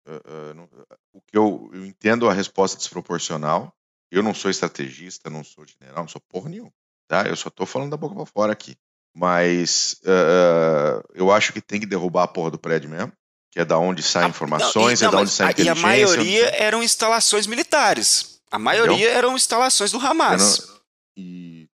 uh, 0.07 0.11
uh, 0.11 0.87
o 1.13 1.21
que 1.21 1.37
eu, 1.37 1.69
eu 1.73 1.85
entendo 1.85 2.29
a 2.29 2.33
resposta 2.33 2.77
desproporcional. 2.77 3.73
Eu 4.09 4.23
não 4.23 4.33
sou 4.33 4.49
estrategista, 4.49 5.29
não 5.29 5.43
sou 5.43 5.65
general, 5.67 6.03
não 6.03 6.07
sou 6.07 6.21
porra 6.29 6.49
nenhuma. 6.49 6.71
Tá? 7.07 7.23
Eu 7.27 7.35
só 7.35 7.49
tô 7.49 7.65
falando 7.65 7.91
da 7.91 7.97
boca 7.97 8.15
para 8.15 8.25
fora 8.25 8.53
aqui. 8.53 8.75
Mas 9.15 9.99
uh, 10.03 11.03
eu 11.15 11.31
acho 11.31 11.51
que 11.51 11.59
tem 11.59 11.79
que 11.79 11.87
derrubar 11.87 12.23
a 12.23 12.27
porra 12.27 12.51
do 12.51 12.59
prédio 12.59 12.89
mesmo, 12.89 13.11
que 13.51 13.59
é 13.59 13.65
da 13.65 13.79
onde 13.79 14.03
saem 14.03 14.29
informações, 14.29 15.01
não, 15.01 15.07
e, 15.07 15.11
não, 15.11 15.13
é 15.13 15.15
da 15.17 15.21
onde 15.23 15.31
sai 15.31 15.51
inteligência. 15.51 15.79
E 15.79 15.83
a 15.83 15.87
maioria 15.87 16.45
eram 16.49 16.83
instalações 16.83 17.47
militares. 17.47 18.39
A 18.51 18.59
maioria 18.59 18.95
Entendeu? 18.95 19.13
eram 19.13 19.35
instalações 19.35 19.91
do 19.91 19.97
Hamas. 19.97 20.59
Não, 20.59 20.77
e 21.17 21.67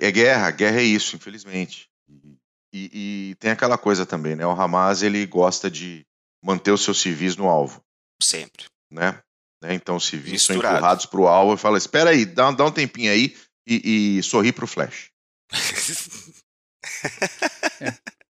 é 0.00 0.10
guerra, 0.10 0.50
guerra 0.50 0.80
é 0.80 0.84
isso, 0.84 1.14
infelizmente. 1.14 1.88
E, 2.72 3.30
e, 3.30 3.34
tem 3.36 3.50
aquela 3.50 3.78
coisa 3.78 4.04
também, 4.04 4.34
né? 4.34 4.46
O 4.46 4.50
Hamas 4.50 5.02
ele 5.02 5.24
gosta 5.26 5.70
de 5.70 6.06
manter 6.42 6.70
os 6.70 6.82
seus 6.82 7.00
civis 7.00 7.36
no 7.36 7.48
alvo. 7.48 7.82
Sempre. 8.22 8.64
Né? 8.90 9.18
né? 9.62 9.74
Então 9.74 9.96
os 9.96 10.06
civis 10.06 10.32
Misturado. 10.32 10.62
são 10.62 10.76
empurrados 10.76 11.06
para 11.06 11.20
o 11.20 11.28
alvo 11.28 11.54
e 11.54 11.58
fala: 11.58 11.78
espera 11.78 12.10
aí, 12.10 12.24
dá, 12.24 12.50
dá 12.50 12.64
um 12.64 12.72
tempinho 12.72 13.12
aí 13.12 13.36
e, 13.68 14.18
e 14.18 14.22
sorri 14.22 14.52
para 14.52 14.64
o 14.64 14.68
flash. 14.68 15.10
é. 17.80 17.92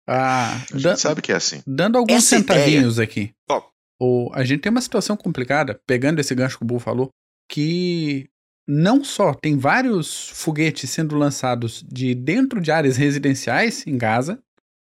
ah, 0.07 0.65
a 0.73 0.79
gente 0.79 1.01
sabe 1.01 1.23
que 1.23 1.33
é 1.33 1.37
assim. 1.37 1.63
Dando 1.67 1.99
alguns 1.99 2.19
Essa 2.19 2.37
centavinhos 2.37 2.95
ideia... 2.95 3.05
aqui. 3.05 3.35
Oh. 3.51 3.63
O, 4.01 4.31
a 4.35 4.45
gente 4.45 4.61
tem 4.61 4.71
uma 4.71 4.81
situação 4.81 5.17
complicada, 5.17 5.81
pegando 5.87 6.21
esse 6.21 6.35
gancho 6.35 6.59
que 6.59 6.65
o 6.65 6.67
Bull 6.67 6.81
falou, 6.81 7.11
que 7.49 8.29
não 8.67 9.05
só 9.05 9.35
tem 9.35 9.57
vários 9.57 10.29
foguetes 10.29 10.91
sendo 10.91 11.17
lançados 11.17 11.85
de 11.87 12.15
dentro 12.15 12.61
de 12.61 12.71
áreas 12.71 12.97
residenciais 12.97 13.87
em 13.87 13.97
Gaza, 13.97 14.43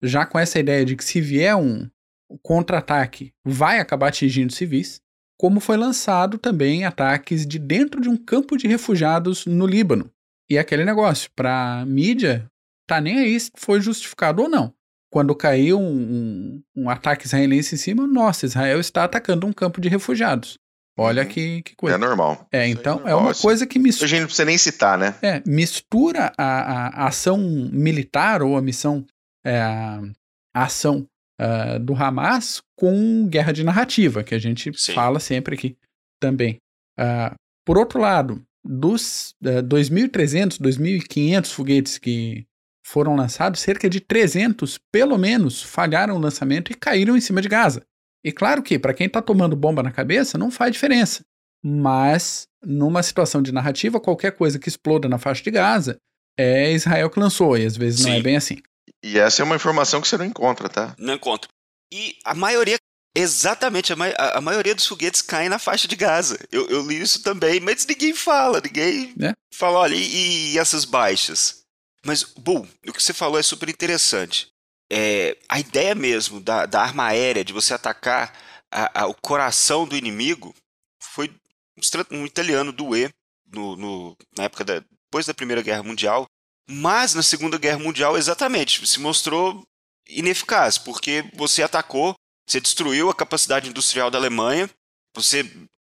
já 0.02 0.26
com 0.26 0.38
essa 0.38 0.58
ideia 0.58 0.84
de 0.84 0.96
que 0.96 1.04
se 1.04 1.20
vier 1.20 1.56
um 1.56 1.88
contra-ataque 2.42 3.32
vai 3.44 3.78
acabar 3.78 4.08
atingindo 4.08 4.52
civis, 4.52 5.00
como 5.38 5.60
foi 5.60 5.76
lançado 5.76 6.38
também 6.38 6.84
ataques 6.84 7.46
de 7.46 7.58
dentro 7.58 8.00
de 8.00 8.08
um 8.08 8.16
campo 8.16 8.56
de 8.56 8.66
refugiados 8.66 9.46
no 9.46 9.66
Líbano. 9.66 10.10
E 10.48 10.58
aquele 10.58 10.84
negócio, 10.84 11.30
para 11.34 11.84
mídia, 11.86 12.46
tá 12.86 13.00
nem 13.00 13.18
aí 13.18 13.38
se 13.38 13.50
foi 13.56 13.80
justificado 13.80 14.42
ou 14.42 14.48
não. 14.48 14.74
Quando 15.10 15.34
caiu 15.34 15.78
um, 15.78 15.82
um, 15.84 16.62
um 16.76 16.90
ataque 16.90 17.26
israelense 17.26 17.74
em 17.74 17.78
cima, 17.78 18.06
nossa, 18.06 18.46
Israel 18.46 18.80
está 18.80 19.04
atacando 19.04 19.46
um 19.46 19.52
campo 19.52 19.80
de 19.80 19.88
refugiados. 19.88 20.58
Olha 20.96 21.22
uhum. 21.22 21.28
que, 21.28 21.62
que 21.62 21.74
coisa. 21.76 21.96
É 21.96 21.98
normal. 21.98 22.46
É, 22.52 22.68
então 22.68 23.02
é, 23.06 23.10
é, 23.10 23.14
uma 23.14 23.34
coisa 23.34 23.66
que 23.66 23.78
mistura. 23.78 24.06
A 24.06 24.08
gente 24.08 24.20
não 24.20 24.26
precisa 24.26 24.44
nem 24.44 24.58
citar, 24.58 24.96
né? 24.96 25.14
É, 25.22 25.42
mistura 25.46 26.32
a, 26.38 26.44
a, 26.44 26.86
a 27.04 27.08
ação 27.08 27.38
militar 27.38 28.42
ou 28.42 28.56
a 28.56 28.62
missão, 28.62 29.04
é, 29.44 29.60
a, 29.60 30.02
ação 30.54 31.06
uh, 31.40 31.78
do 31.80 31.94
Hamas 31.94 32.62
com 32.76 33.26
guerra 33.28 33.52
de 33.52 33.64
narrativa, 33.64 34.22
que 34.22 34.34
a 34.34 34.38
gente 34.38 34.72
Sim. 34.78 34.94
fala 34.94 35.18
sempre 35.18 35.56
aqui 35.56 35.76
também. 36.20 36.58
Uh, 36.98 37.34
por 37.64 37.76
outro 37.76 38.00
lado, 38.00 38.40
dos 38.64 39.34
uh, 39.44 39.62
2.300, 39.62 40.58
2.500 40.58 41.52
foguetes 41.52 41.98
que 41.98 42.46
foram 42.86 43.16
lançados, 43.16 43.60
cerca 43.60 43.88
de 43.88 44.00
300, 44.00 44.78
pelo 44.92 45.16
menos, 45.16 45.62
falharam 45.62 46.16
o 46.16 46.20
lançamento 46.20 46.70
e 46.70 46.74
caíram 46.74 47.16
em 47.16 47.20
cima 47.20 47.40
de 47.40 47.48
Gaza. 47.48 47.82
E 48.22 48.30
claro 48.30 48.62
que, 48.62 48.78
para 48.78 48.94
quem 48.94 49.06
está 49.06 49.20
tomando 49.20 49.56
bomba 49.56 49.82
na 49.82 49.90
cabeça, 49.90 50.38
não 50.38 50.50
faz 50.50 50.72
diferença. 50.72 51.24
Mas, 51.62 52.46
numa 52.62 53.02
situação 53.02 53.42
de 53.42 53.52
narrativa, 53.52 54.00
qualquer 54.00 54.32
coisa 54.32 54.58
que 54.58 54.68
exploda 54.68 55.08
na 55.08 55.18
faixa 55.18 55.42
de 55.42 55.50
Gaza 55.50 55.98
é 56.38 56.72
Israel 56.72 57.08
que 57.08 57.20
lançou, 57.20 57.56
e 57.56 57.64
às 57.64 57.76
vezes 57.76 58.00
Sim. 58.00 58.10
não 58.10 58.16
é 58.16 58.22
bem 58.22 58.36
assim. 58.36 58.58
E 59.02 59.18
essa 59.18 59.42
é 59.42 59.44
uma 59.44 59.56
informação 59.56 60.00
que 60.00 60.08
você 60.08 60.16
não 60.16 60.24
encontra, 60.24 60.68
tá? 60.68 60.94
Não 60.98 61.14
encontro. 61.14 61.48
E 61.92 62.16
a 62.24 62.34
maioria, 62.34 62.76
exatamente, 63.14 63.92
a, 63.92 63.96
ma 63.96 64.06
a 64.16 64.40
maioria 64.40 64.74
dos 64.74 64.86
foguetes 64.86 65.22
caem 65.22 65.48
na 65.48 65.58
faixa 65.58 65.86
de 65.86 65.96
Gaza. 65.96 66.38
Eu, 66.50 66.68
eu 66.68 66.86
li 66.86 67.00
isso 67.00 67.22
também, 67.22 67.60
mas 67.60 67.86
ninguém 67.86 68.14
fala, 68.14 68.60
ninguém 68.60 69.14
é? 69.22 69.32
fala, 69.52 69.78
olha, 69.80 69.94
e, 69.94 70.52
e 70.52 70.58
essas 70.58 70.84
baixas? 70.84 71.62
Mas, 72.04 72.22
bom, 72.22 72.66
o 72.86 72.92
que 72.92 73.02
você 73.02 73.14
falou 73.14 73.38
é 73.38 73.42
super 73.42 73.68
interessante 73.68 74.54
é, 74.90 75.36
a 75.48 75.58
ideia 75.58 75.94
mesmo 75.94 76.40
da, 76.40 76.66
da, 76.66 76.82
arma 76.82 77.06
aérea, 77.06 77.44
de 77.44 77.52
você 77.52 77.74
atacar 77.74 78.32
a, 78.70 79.02
a, 79.02 79.06
o 79.06 79.14
coração 79.14 79.86
do 79.86 79.96
inimigo, 79.96 80.54
foi 81.00 81.34
um, 82.10 82.24
italiano 82.24 82.74
E, 82.96 83.10
no, 83.46 83.76
no, 83.76 84.16
na 84.36 84.44
época 84.44 84.64
da, 84.64 84.78
depois 84.78 85.26
da 85.26 85.34
Primeira 85.34 85.62
Guerra 85.62 85.82
Mundial, 85.82 86.26
mas 86.68 87.14
na 87.14 87.22
Segunda 87.22 87.58
Guerra 87.58 87.78
Mundial, 87.78 88.16
exatamente, 88.16 88.86
se 88.86 89.00
mostrou 89.00 89.62
ineficaz, 90.08 90.78
porque 90.78 91.24
você 91.34 91.62
atacou, 91.62 92.14
você 92.46 92.60
destruiu 92.60 93.10
a 93.10 93.14
capacidade 93.14 93.68
industrial 93.68 94.10
da 94.10 94.18
Alemanha, 94.18 94.68
você 95.14 95.50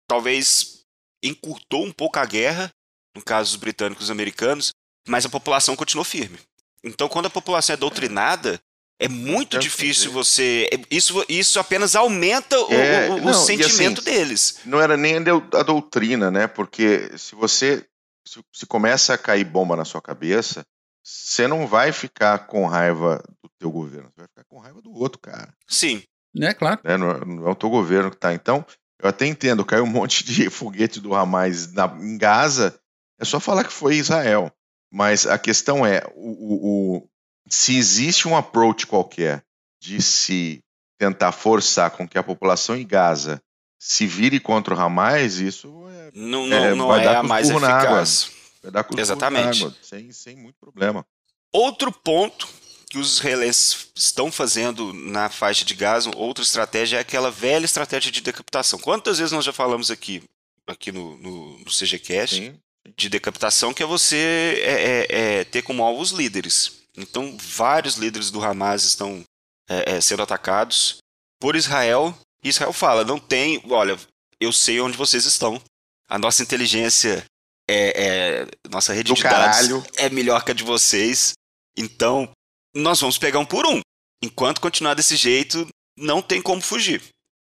talvez 0.09 0.85
encurtou 1.23 1.85
um 1.85 1.93
pouco 1.93 2.19
a 2.19 2.25
guerra, 2.25 2.71
no 3.15 3.23
caso 3.23 3.51
dos 3.51 3.61
britânicos 3.61 4.09
e 4.09 4.13
americanos, 4.13 4.73
mas 5.09 5.25
a 5.25 5.29
população 5.29 5.77
continuou 5.77 6.05
firme. 6.05 6.39
Então, 6.85 7.09
quando 7.09 7.27
a 7.27 7.31
população 7.31 7.75
é 7.75 7.77
doutrinada, 7.77 8.61
é 8.99 9.09
muito 9.09 9.59
difícil 9.59 10.13
você. 10.13 10.69
É, 10.73 10.79
isso, 10.91 11.25
isso 11.29 11.59
apenas 11.59 11.95
aumenta 11.95 12.59
o, 12.59 12.73
é, 12.73 13.11
o, 13.11 13.15
o 13.15 13.21
não, 13.21 13.35
sentimento 13.35 14.01
assim, 14.01 14.11
deles. 14.11 14.59
Não 14.65 14.81
era 14.81 14.97
nem 14.97 15.17
a 15.17 15.63
doutrina, 15.63 16.31
né? 16.31 16.47
Porque 16.47 17.11
se 17.19 17.35
você 17.35 17.85
se, 18.27 18.43
se, 18.53 18.67
começa 18.67 19.15
a 19.15 19.19
cair 19.19 19.45
bomba 19.45 19.77
na 19.77 19.85
sua 19.85 20.01
cabeça, 20.01 20.65
você 21.03 21.47
não 21.47 21.67
vai 21.67 21.93
ficar 21.93 22.47
com 22.47 22.67
raiva 22.67 23.23
do 23.43 23.49
teu 23.59 23.71
governo, 23.71 24.09
você 24.09 24.23
vai 24.23 24.29
ficar 24.29 24.45
com 24.45 24.59
raiva 24.59 24.81
do 24.81 24.93
outro, 24.93 25.21
cara. 25.21 25.53
Sim. 25.69 26.03
É 26.41 26.55
claro. 26.55 26.81
É, 26.85 26.97
não, 26.97 27.19
não, 27.21 27.47
é 27.49 27.51
o 27.51 27.55
teu 27.55 27.71
governo 27.71 28.11
que 28.11 28.17
tá. 28.17 28.33
Então, 28.33 28.65
eu 29.01 29.09
até 29.09 29.27
entendo, 29.27 29.65
caiu 29.65 29.85
um 29.85 29.89
monte 29.91 30.25
de 30.25 30.49
foguete 30.51 31.01
do 31.01 31.15
Hamas 31.15 31.73
na, 31.73 31.87
em 32.01 32.19
Gaza, 32.19 32.79
é 33.19 33.25
só 33.25 33.41
falar 33.41 33.65
que 33.65 33.73
foi 33.73 33.97
Israel. 33.97 34.53
Mas 34.93 35.27
a 35.27 35.39
questão 35.39 35.85
é, 35.85 36.03
o, 36.15 36.97
o 36.97 37.09
se 37.49 37.77
existe 37.77 38.27
um 38.27 38.37
approach 38.37 38.87
qualquer 38.87 39.43
de 39.81 40.01
se 40.03 40.61
tentar 40.99 41.33
forçar 41.33 41.91
com 41.91 42.09
que 42.09 42.19
a 42.19 42.23
população 42.23 42.77
em 42.77 42.87
Gaza 42.87 43.41
se 43.79 44.07
vire 44.07 44.41
contra 44.41 44.75
o 44.75 44.81
Hamas, 44.81 45.35
isso 45.35 45.87
é, 45.89 46.11
não, 46.15 46.47
não, 46.47 46.57
é, 46.57 46.75
não 46.75 46.89
vai 46.89 47.01
é 47.01 47.05
dar 47.05 47.19
a 47.19 47.23
mais 47.23 47.51
eficaz. 47.51 48.31
Vai 48.63 48.73
dar 48.73 48.87
Exatamente. 48.97 49.65
Água, 49.65 49.77
sem, 49.83 50.11
sem 50.13 50.37
muito 50.37 50.57
problema. 50.59 51.07
Outro 51.53 51.93
ponto 51.93 52.49
que 52.97 53.01
os 53.01 53.17
israelenses 53.17 53.89
estão 53.95 54.33
fazendo 54.33 54.91
na 54.95 55.29
faixa 55.29 55.67
de 55.67 55.75
Gaza, 55.75 56.11
outra 56.17 56.43
estratégia 56.43 56.97
é 56.97 57.01
aquela 57.01 57.31
velha 57.31 57.67
estratégia 57.67 58.11
de 58.11 58.23
decapitação. 58.23 58.79
Quantas 58.79 59.19
vezes 59.19 59.33
nós 59.33 59.45
já 59.45 59.53
falamos 59.53 59.91
aqui, 59.91 60.23
aqui 60.67 60.91
no, 60.91 61.15
no, 61.19 61.59
no 61.59 61.67
CGCast, 61.67 62.37
Sim. 62.37 62.59
de 62.97 63.11
decapitação, 63.11 63.75
que 63.75 63.83
é 63.83 63.87
você 63.87 64.63
é, 64.63 64.73
é, 64.73 65.07
é 65.41 65.45
ter 65.45 65.61
como 65.61 65.83
alvo 65.83 66.01
os 66.01 66.11
líderes. 66.11 66.81
Então, 66.97 67.37
vários 67.39 67.97
líderes 67.97 68.31
do 68.31 68.43
Hamas 68.43 68.85
estão 68.85 69.23
é, 69.69 69.97
é, 69.97 70.01
sendo 70.01 70.23
atacados 70.23 70.97
por 71.39 71.55
Israel. 71.55 72.19
E 72.43 72.49
Israel 72.49 72.73
fala: 72.73 73.05
não 73.05 73.19
tem, 73.19 73.63
olha, 73.69 73.99
eu 74.41 74.53
sei 74.53 74.81
onde 74.81 74.97
vocês 74.97 75.27
estão. 75.27 75.61
A 76.09 76.19
nossa 76.19 76.43
inteligência 76.43 77.27
é, 77.69 78.47
é 78.65 78.71
nossa 78.71 78.95
rede 78.95 79.13
do 79.13 79.17
de 79.17 79.23
caralho. 79.23 79.81
dados 79.81 79.99
é 79.99 80.09
melhor 80.09 80.43
que 80.43 80.53
a 80.53 80.55
de 80.55 80.65
vocês. 80.65 81.35
Então, 81.77 82.33
nós 82.77 83.01
vamos 83.01 83.19
pegar 83.19 83.39
um 83.39 83.45
por 83.45 83.67
um. 83.67 83.81
Enquanto 84.23 84.61
continuar 84.61 84.95
desse 84.95 85.17
jeito, 85.17 85.67
não 85.97 86.23
tem 86.23 86.41
como 86.41 86.61
fugir. 86.61 87.03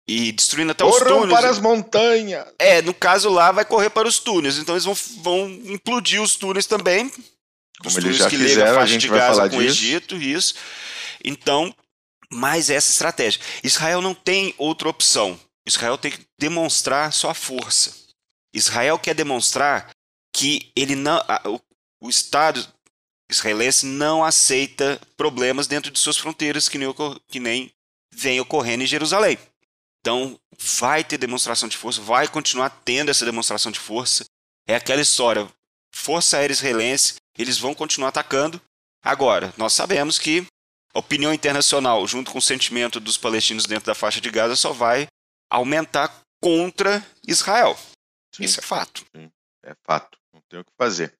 E 0.08 0.32
destruindo 0.32 0.72
até 0.72 0.84
Corram 0.84 0.96
os 0.96 1.22
túneis. 1.22 1.40
para 1.40 1.50
as 1.50 1.60
montanhas! 1.60 2.46
É, 2.60 2.82
no 2.82 2.94
caso 2.94 3.30
lá, 3.30 3.52
vai 3.52 3.66
correr 3.66 3.90
para 3.90 4.08
os 4.08 4.20
túneis. 4.20 4.58
Então 4.58 4.76
eles 4.76 4.86
vão, 4.86 4.96
vão 5.22 5.50
implodir 5.66 6.22
os 6.22 6.36
túneis 6.36 6.66
também 6.66 7.12
como 7.84 8.00
eles 8.00 8.18
já 8.18 8.30
fizeram, 8.30 8.80
a, 8.80 8.84
a 8.84 8.86
gente 8.86 9.08
vai 9.08 9.20
falar 9.20 9.50
com 9.50 9.58
o 9.58 9.62
Egito, 9.62 10.16
isso. 10.16 10.56
Então, 11.24 11.74
mais 12.32 12.70
essa 12.70 12.92
estratégia. 12.92 13.42
Israel 13.64 14.02
não 14.02 14.14
tem 14.14 14.54
outra 14.58 14.90
opção. 14.90 15.40
Israel 15.68 15.98
tem 15.98 16.12
que 16.12 16.26
demonstrar 16.40 17.12
sua 17.12 17.34
força. 17.34 17.94
Israel 18.54 19.00
quer 19.00 19.16
demonstrar 19.16 19.90
que 20.36 20.72
ele 20.76 20.96
não, 20.96 21.22
o, 21.46 21.60
o 22.06 22.10
Estado 22.10 22.66
israelense 23.32 23.86
não 23.86 24.24
aceita 24.24 25.00
problemas 25.16 25.68
dentro 25.68 25.90
de 25.90 26.00
suas 26.00 26.18
fronteiras 26.18 26.68
que 26.68 26.78
nem, 26.78 26.94
que 27.28 27.40
nem 27.40 27.72
vem 28.14 28.40
ocorrendo 28.40 28.84
em 28.84 28.88
Jerusalém. 28.88 29.38
Então, 30.02 30.40
vai 30.58 31.04
ter 31.04 31.18
demonstração 31.18 31.70
de 31.70 31.78
força, 31.78 32.02
vai 32.02 32.28
continuar 32.28 32.70
tendo 32.84 33.10
essa 33.10 33.26
demonstração 33.26 33.72
de 33.72 33.80
força. 33.80 34.26
É 34.68 34.76
aquela 34.76 35.02
história: 35.02 35.48
Força 35.94 36.38
Aérea 36.38 36.54
Israelense 36.54 37.16
eles 37.38 37.58
vão 37.58 37.74
continuar 37.74 38.10
atacando. 38.10 38.62
Agora, 39.04 39.54
nós 39.58 39.74
sabemos 39.74 40.20
que 40.20 40.46
a 40.94 41.00
opinião 41.00 41.34
internacional, 41.34 42.06
junto 42.08 42.32
com 42.32 42.38
o 42.38 42.42
sentimento 42.42 43.00
dos 43.00 43.18
palestinos 43.18 43.66
dentro 43.66 43.86
da 43.86 43.96
faixa 43.96 44.20
de 44.20 44.30
Gaza, 44.30 44.56
só 44.56 44.74
vai 44.74 45.08
aumentar 45.50 46.22
contra 46.42 47.06
Israel. 47.26 47.78
Sim. 48.36 48.44
Isso 48.44 48.60
é 48.60 48.64
fato. 48.64 49.06
Sim. 49.16 49.32
É 49.64 49.74
fato. 49.86 50.18
Não 50.34 50.42
tem 50.50 50.60
o 50.60 50.66
que 50.66 50.72
fazer. 50.78 51.14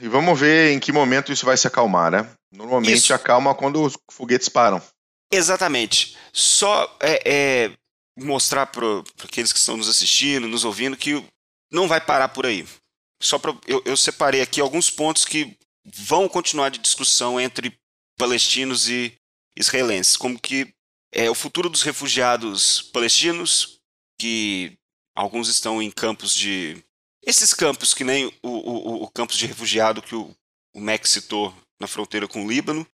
E 0.00 0.08
vamos 0.08 0.38
ver 0.38 0.72
em 0.72 0.78
que 0.78 0.92
momento 0.92 1.32
isso 1.32 1.44
vai 1.44 1.56
se 1.56 1.66
acalmar, 1.66 2.10
né? 2.10 2.30
Normalmente 2.52 2.96
isso. 2.96 3.14
acalma 3.14 3.54
quando 3.54 3.82
os 3.82 3.96
foguetes 4.10 4.48
param. 4.48 4.80
Exatamente. 5.30 6.16
Só 6.32 6.96
é, 7.00 7.22
é 7.24 7.72
mostrar 8.18 8.66
para 8.66 8.86
aqueles 9.24 9.52
que 9.52 9.58
estão 9.58 9.76
nos 9.76 9.88
assistindo, 9.88 10.48
nos 10.48 10.64
ouvindo, 10.64 10.96
que 10.96 11.24
não 11.70 11.88
vai 11.88 12.00
parar 12.00 12.28
por 12.28 12.46
aí. 12.46 12.66
Só 13.20 13.38
para 13.38 13.54
eu, 13.66 13.82
eu, 13.84 13.96
separei 13.96 14.40
aqui 14.40 14.60
alguns 14.60 14.90
pontos 14.90 15.24
que 15.24 15.56
vão 15.84 16.28
continuar 16.28 16.70
de 16.70 16.78
discussão 16.78 17.40
entre 17.40 17.76
palestinos 18.16 18.88
e 18.88 19.12
israelenses, 19.56 20.16
como 20.16 20.38
que 20.38 20.72
é 21.12 21.28
o 21.28 21.34
futuro 21.34 21.68
dos 21.68 21.82
refugiados 21.82 22.82
palestinos, 22.92 23.80
que 24.20 24.72
alguns 25.16 25.48
estão 25.48 25.82
em 25.82 25.90
campos 25.90 26.34
de 26.34 26.82
esses 27.28 27.52
campos 27.52 27.92
que 27.92 28.04
nem 28.04 28.26
o, 28.42 28.48
o, 28.48 29.02
o 29.04 29.08
campus 29.08 29.36
de 29.36 29.46
refugiado 29.46 30.00
que 30.00 30.14
o, 30.14 30.34
o 30.74 30.80
Max 30.80 31.10
citou 31.10 31.54
na 31.78 31.86
fronteira 31.86 32.26
com 32.26 32.44
o 32.44 32.48
Líbano, 32.48 32.86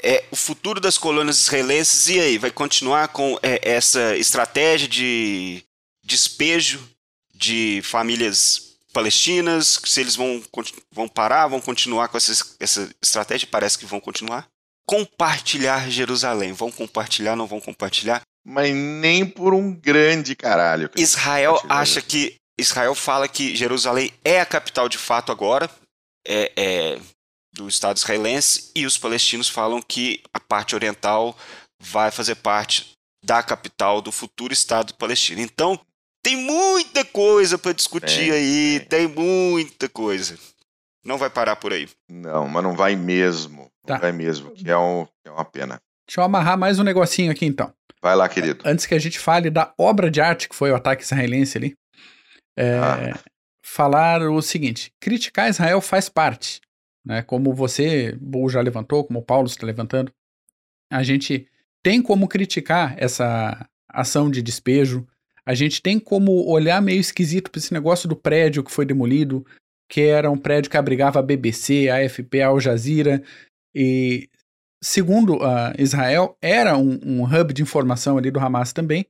é 0.00 0.24
o 0.30 0.36
futuro 0.36 0.78
das 0.78 0.98
colônias 0.98 1.40
israelenses 1.40 2.08
e 2.08 2.20
aí 2.20 2.38
vai 2.38 2.50
continuar 2.50 3.08
com 3.08 3.38
é, 3.42 3.58
essa 3.62 4.14
estratégia 4.16 4.86
de 4.86 5.64
despejo 6.04 6.86
de 7.34 7.80
famílias 7.82 8.76
palestinas, 8.92 9.80
se 9.84 10.00
eles 10.00 10.14
vão, 10.14 10.42
vão 10.92 11.08
parar, 11.08 11.46
vão 11.46 11.60
continuar 11.60 12.08
com 12.08 12.16
essa, 12.16 12.32
essa 12.60 12.90
estratégia, 13.02 13.48
parece 13.50 13.78
que 13.78 13.86
vão 13.86 14.00
continuar. 14.00 14.46
Compartilhar 14.86 15.90
Jerusalém, 15.90 16.52
vão 16.52 16.70
compartilhar, 16.70 17.36
não 17.36 17.46
vão 17.46 17.60
compartilhar? 17.60 18.22
Mas 18.44 18.74
nem 18.74 19.24
por 19.26 19.54
um 19.54 19.72
grande 19.72 20.34
caralho. 20.34 20.90
Israel 20.96 21.60
acha 21.68 22.00
que 22.00 22.38
Israel 22.58 22.94
fala 22.94 23.28
que 23.28 23.54
Jerusalém 23.54 24.12
é 24.24 24.40
a 24.40 24.46
capital 24.46 24.88
de 24.88 24.98
fato 24.98 25.30
agora, 25.30 25.70
é, 26.26 26.52
é, 26.56 27.00
do 27.54 27.68
Estado 27.68 27.96
israelense, 27.96 28.70
e 28.74 28.84
os 28.84 28.98
palestinos 28.98 29.48
falam 29.48 29.80
que 29.80 30.20
a 30.32 30.40
parte 30.40 30.74
oriental 30.74 31.36
vai 31.80 32.10
fazer 32.10 32.34
parte 32.34 32.92
da 33.24 33.42
capital 33.42 34.00
do 34.00 34.10
futuro 34.10 34.52
Estado 34.52 34.94
palestino. 34.94 35.40
Então, 35.40 35.80
tem 36.22 36.36
muita 36.36 37.04
coisa 37.04 37.56
para 37.56 37.72
discutir 37.72 38.32
aí, 38.32 38.80
tem. 38.88 39.08
tem. 39.08 39.24
muita 39.24 39.88
coisa. 39.88 40.36
Não 41.04 41.16
vai 41.16 41.30
parar 41.30 41.56
por 41.56 41.72
aí. 41.72 41.88
Não, 42.10 42.48
mas 42.48 42.62
não 42.62 42.76
vai 42.76 42.96
mesmo. 42.96 43.70
Tá. 43.86 43.94
Não 43.94 44.00
vai 44.00 44.12
mesmo, 44.12 44.50
que 44.50 44.68
é, 44.68 44.76
um, 44.76 45.06
que 45.06 45.28
é 45.28 45.30
uma 45.30 45.44
pena. 45.44 45.80
Deixa 46.06 46.20
eu 46.20 46.24
amarrar 46.24 46.58
mais 46.58 46.78
um 46.78 46.82
negocinho 46.82 47.30
aqui 47.30 47.46
então. 47.46 47.72
Vai 48.02 48.14
lá, 48.14 48.28
querido. 48.28 48.62
Antes 48.64 48.86
que 48.86 48.94
a 48.94 48.98
gente 48.98 49.18
fale 49.18 49.50
da 49.50 49.72
obra 49.78 50.10
de 50.10 50.20
arte 50.20 50.48
que 50.48 50.54
foi 50.54 50.70
o 50.70 50.76
ataque 50.76 51.02
israelense 51.02 51.56
ali, 51.56 51.74
é, 52.58 52.78
ah. 52.78 53.18
falar 53.62 54.22
o 54.22 54.42
seguinte: 54.42 54.92
criticar 55.00 55.48
Israel 55.48 55.80
faz 55.80 56.08
parte. 56.08 56.60
Né? 57.04 57.22
Como 57.22 57.54
você, 57.54 58.16
Bull, 58.20 58.50
já 58.50 58.60
levantou, 58.60 59.04
como 59.04 59.20
o 59.20 59.24
Paulo 59.24 59.46
está 59.46 59.64
levantando, 59.64 60.12
a 60.90 61.02
gente 61.02 61.46
tem 61.82 62.02
como 62.02 62.28
criticar 62.28 62.94
essa 62.98 63.66
ação 63.88 64.30
de 64.30 64.42
despejo, 64.42 65.06
a 65.46 65.54
gente 65.54 65.80
tem 65.80 65.98
como 65.98 66.46
olhar 66.46 66.82
meio 66.82 67.00
esquisito 67.00 67.50
para 67.50 67.58
esse 67.58 67.72
negócio 67.72 68.08
do 68.08 68.16
prédio 68.16 68.64
que 68.64 68.70
foi 68.70 68.84
demolido, 68.84 69.46
que 69.88 70.02
era 70.02 70.30
um 70.30 70.36
prédio 70.36 70.70
que 70.70 70.76
abrigava 70.76 71.20
a 71.20 71.22
BBC, 71.22 71.88
a 71.88 72.04
AFP, 72.04 72.42
a 72.42 72.48
Al 72.48 72.60
Jazeera, 72.60 73.22
e 73.74 74.28
segundo 74.82 75.36
uh, 75.36 75.72
Israel, 75.78 76.36
era 76.42 76.76
um, 76.76 76.98
um, 77.02 77.24
hub 77.24 77.52
de 77.54 77.62
informação 77.62 78.18
ali 78.18 78.30
do 78.30 78.40
Hamas 78.40 78.72
também, 78.72 79.06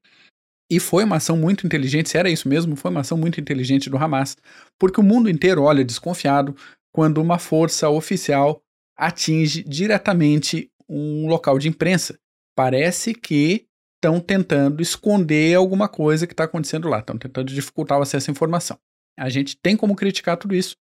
e 0.71 0.79
foi 0.79 1.05
uma 1.05 1.17
ação 1.17 1.37
muito 1.37 1.67
inteligente, 1.67 2.11
se 2.11 2.19
era 2.19 2.29
isso 2.29 2.49
mesmo, 2.49 2.77
foi 2.77 2.91
uma 2.91 3.01
ação 3.01 3.17
muito 3.17 3.41
inteligente 3.41 3.89
do 3.89 3.97
Hamas, 3.97 4.37
porque 4.79 5.01
o 5.01 5.05
mundo 5.05 5.31
inteiro 5.31 5.63
olha 5.63 5.85
desconfiado 5.85 6.55
quando 6.93 7.19
uma 7.19 7.39
força 7.39 7.89
oficial 7.89 8.63
atinge 8.97 9.63
diretamente 9.63 10.71
um 10.89 11.27
local 11.27 11.59
de 11.59 11.69
imprensa. 11.69 12.19
Parece 12.55 13.15
que 13.15 13.67
estão 13.97 14.21
tentando 14.21 14.83
esconder 14.83 15.55
alguma 15.55 15.89
coisa 15.89 16.27
que 16.27 16.33
está 16.33 16.45
acontecendo 16.45 16.89
lá, 16.89 16.99
estão 16.99 17.17
tentando 17.17 17.53
dificultar 17.53 17.99
o 17.99 18.03
acesso 18.03 18.31
à 18.31 18.33
informação. 18.33 18.79
A 19.19 19.29
gente 19.29 19.57
tem 19.57 19.77
como 19.77 19.97
criticar 19.97 20.37
tudo 20.37 20.55
isso 20.55 20.77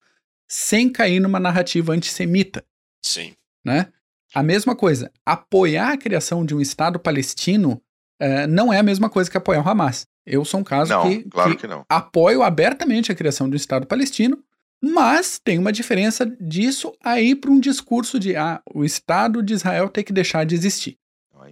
sem 0.47 0.89
cair 0.89 1.19
numa 1.19 1.39
narrativa 1.39 1.93
antissemita. 1.93 2.63
Sim. 3.03 3.33
Né? 3.65 3.91
A 4.33 4.43
mesma 4.43 4.75
coisa, 4.75 5.11
apoiar 5.25 5.93
a 5.93 5.97
criação 5.97 6.45
de 6.45 6.55
um 6.55 6.61
Estado 6.61 6.99
palestino 6.99 7.81
uh, 8.23 8.47
não 8.47 8.71
é 8.71 8.79
a 8.79 8.83
mesma 8.83 9.09
coisa 9.09 9.29
que 9.29 9.37
apoiar 9.37 9.61
o 9.61 9.69
Hamas. 9.69 10.07
Eu 10.25 10.45
sou 10.45 10.61
um 10.61 10.63
caso 10.63 10.91
não, 10.91 11.09
que, 11.09 11.23
claro 11.29 11.55
que, 11.55 11.67
que 11.67 11.73
apoio 11.89 12.43
abertamente 12.43 13.11
a 13.11 13.15
criação 13.15 13.49
de 13.49 13.55
um 13.55 13.57
Estado 13.57 13.85
palestino, 13.85 14.41
mas 14.81 15.39
tem 15.39 15.57
uma 15.57 15.71
diferença 15.71 16.25
disso 16.39 16.93
aí 17.03 17.35
para 17.35 17.51
um 17.51 17.59
discurso 17.59 18.19
de 18.19 18.35
ah, 18.35 18.61
o 18.73 18.83
Estado 18.85 19.43
de 19.43 19.53
Israel 19.53 19.89
tem 19.89 20.03
que 20.03 20.13
deixar 20.13 20.45
de 20.45 20.55
existir. 20.55 20.97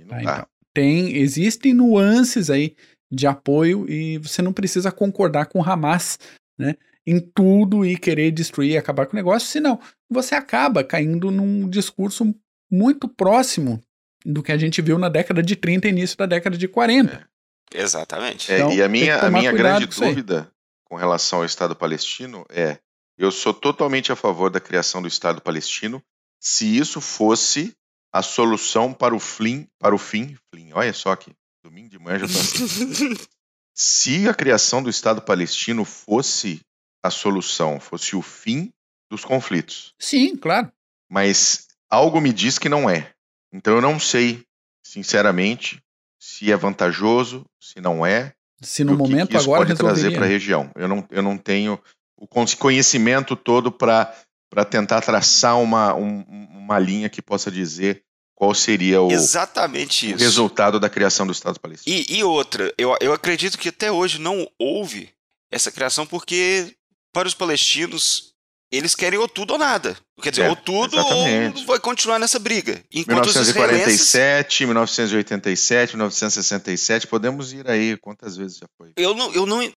Tá. 0.08 0.22
Então, 0.22 0.46
tem, 0.74 1.18
existem 1.18 1.74
nuances 1.74 2.50
aí 2.50 2.76
de 3.12 3.28
apoio 3.28 3.90
e 3.90 4.18
você 4.20 4.42
não 4.42 4.54
precisa 4.54 4.92
concordar 4.92 5.48
com 5.48 5.60
o 5.60 5.64
Hamas, 5.64 6.18
né? 6.58 6.76
Em 7.06 7.20
tudo 7.20 7.86
e 7.86 7.98
querer 7.98 8.32
destruir 8.32 8.72
e 8.72 8.78
acabar 8.78 9.06
com 9.06 9.14
o 9.14 9.16
negócio, 9.16 9.50
senão 9.50 9.80
você 10.10 10.36
acaba 10.36 10.84
caindo 10.84 11.32
num 11.32 11.68
discurso 11.68 12.34
muito 12.72 13.08
próximo 13.08 13.84
do 14.26 14.44
que 14.44 14.52
a 14.52 14.58
gente 14.58 14.82
viu 14.82 14.98
na 14.98 15.10
década 15.10 15.42
de 15.42 15.56
30 15.56 15.88
e 15.88 15.92
início 15.92 16.18
da 16.18 16.26
década 16.26 16.58
de 16.58 16.68
40. 16.68 17.28
É, 17.74 17.82
exatamente. 17.82 18.52
É, 18.52 18.58
então, 18.58 18.72
e 18.72 18.82
a 18.82 18.88
minha, 18.88 19.18
a 19.18 19.30
minha 19.30 19.52
grande 19.52 19.88
dúvida 19.88 20.52
com 20.86 20.96
relação 20.96 21.40
ao 21.40 21.46
Estado 21.46 21.76
palestino 21.76 22.46
é: 22.50 22.78
eu 23.18 23.32
sou 23.32 23.54
totalmente 23.54 24.12
a 24.12 24.16
favor 24.16 24.50
da 24.50 24.60
criação 24.60 25.02
do 25.02 25.08
Estado 25.08 25.42
palestino 25.42 26.04
se 26.40 26.66
isso 26.78 27.00
fosse 27.00 27.76
a 28.12 28.22
solução 28.22 28.94
para 28.94 29.16
o 29.16 29.20
flim, 29.20 29.68
para 29.80 29.96
o 29.96 29.98
fim, 29.98 30.36
flim, 30.50 30.72
olha 30.74 30.92
só 30.92 31.12
aqui, 31.12 31.32
domingo 31.64 31.90
de 31.90 32.00
manhã 32.00 32.20
já 32.20 32.28
tô 32.28 32.40
assim. 32.40 33.16
Se 33.74 34.28
a 34.28 34.34
criação 34.34 34.84
do 34.84 34.90
Estado 34.90 35.22
palestino 35.22 35.86
fosse 35.86 36.60
a 37.02 37.10
solução, 37.10 37.80
fosse 37.80 38.16
o 38.16 38.22
fim 38.22 38.72
dos 39.10 39.24
conflitos. 39.24 39.96
Sim, 39.98 40.36
claro. 40.36 40.72
Mas 41.10 41.68
algo 41.90 42.20
me 42.20 42.34
diz 42.34 42.60
que 42.60 42.70
não 42.70 42.90
é. 42.90 43.14
Então 43.54 43.76
eu 43.76 43.82
não 43.82 44.00
sei, 44.00 44.44
sinceramente, 44.84 45.82
se 46.20 46.52
é 46.52 46.58
vantajoso, 46.58 47.46
se 47.60 47.82
não 47.82 48.06
é. 48.06 48.34
Se 48.62 48.84
no 48.84 48.96
momento 48.96 49.30
que, 49.30 49.38
isso 49.38 49.46
agora 49.46 49.66
pode 49.66 49.78
trazer 49.78 50.14
para 50.14 50.26
a 50.26 50.30
região. 50.30 50.70
Eu 50.76 50.88
não, 50.88 51.08
eu 51.10 51.22
não 51.22 51.38
tenho 51.38 51.80
o 52.16 52.28
conhecimento 52.28 53.36
todo 53.36 53.72
para 53.72 54.14
para 54.52 54.66
tentar 54.66 55.00
traçar 55.00 55.58
uma, 55.58 55.96
um, 55.96 56.26
uma 56.28 56.78
linha 56.78 57.08
que 57.08 57.22
possa 57.22 57.50
dizer 57.50 58.04
qual 58.36 58.54
seria 58.54 59.02
o, 59.02 59.10
Exatamente 59.10 60.14
o 60.14 60.18
resultado 60.18 60.78
da 60.78 60.90
criação 60.90 61.26
do 61.26 61.32
Estado 61.32 61.58
palestino. 61.58 61.96
E, 61.96 62.18
e 62.18 62.24
outra, 62.24 62.74
eu, 62.78 62.94
eu 63.00 63.14
acredito 63.14 63.58
que 63.58 63.70
até 63.70 63.90
hoje 63.90 64.20
não 64.20 64.46
houve 64.60 65.10
essa 65.50 65.72
criação 65.72 66.06
porque, 66.06 66.76
para 67.14 67.30
os 67.30 67.34
palestinos, 67.34 68.31
eles 68.72 68.96
querem 68.96 69.20
ou 69.20 69.28
tudo 69.28 69.54
ou 69.54 69.60
nada. 69.60 69.98
Quer 70.22 70.30
dizer, 70.30 70.44
é, 70.44 70.50
ou 70.50 70.56
tudo 70.56 70.98
exatamente. 70.98 71.60
ou 71.60 71.66
vai 71.66 71.80
continuar 71.80 72.20
nessa 72.20 72.40
briga. 72.40 72.82
Enquanto 72.92 73.26
1947, 73.26 74.66
1987, 74.66 75.96
1967, 75.96 77.08
podemos 77.08 77.52
ir 77.52 77.70
aí 77.70 77.98
quantas 77.98 78.38
vezes 78.38 78.58
já 78.58 78.68
foi. 78.78 78.94
Eu 78.96 79.14
não, 79.14 79.34
eu 79.34 79.46
não. 79.46 79.70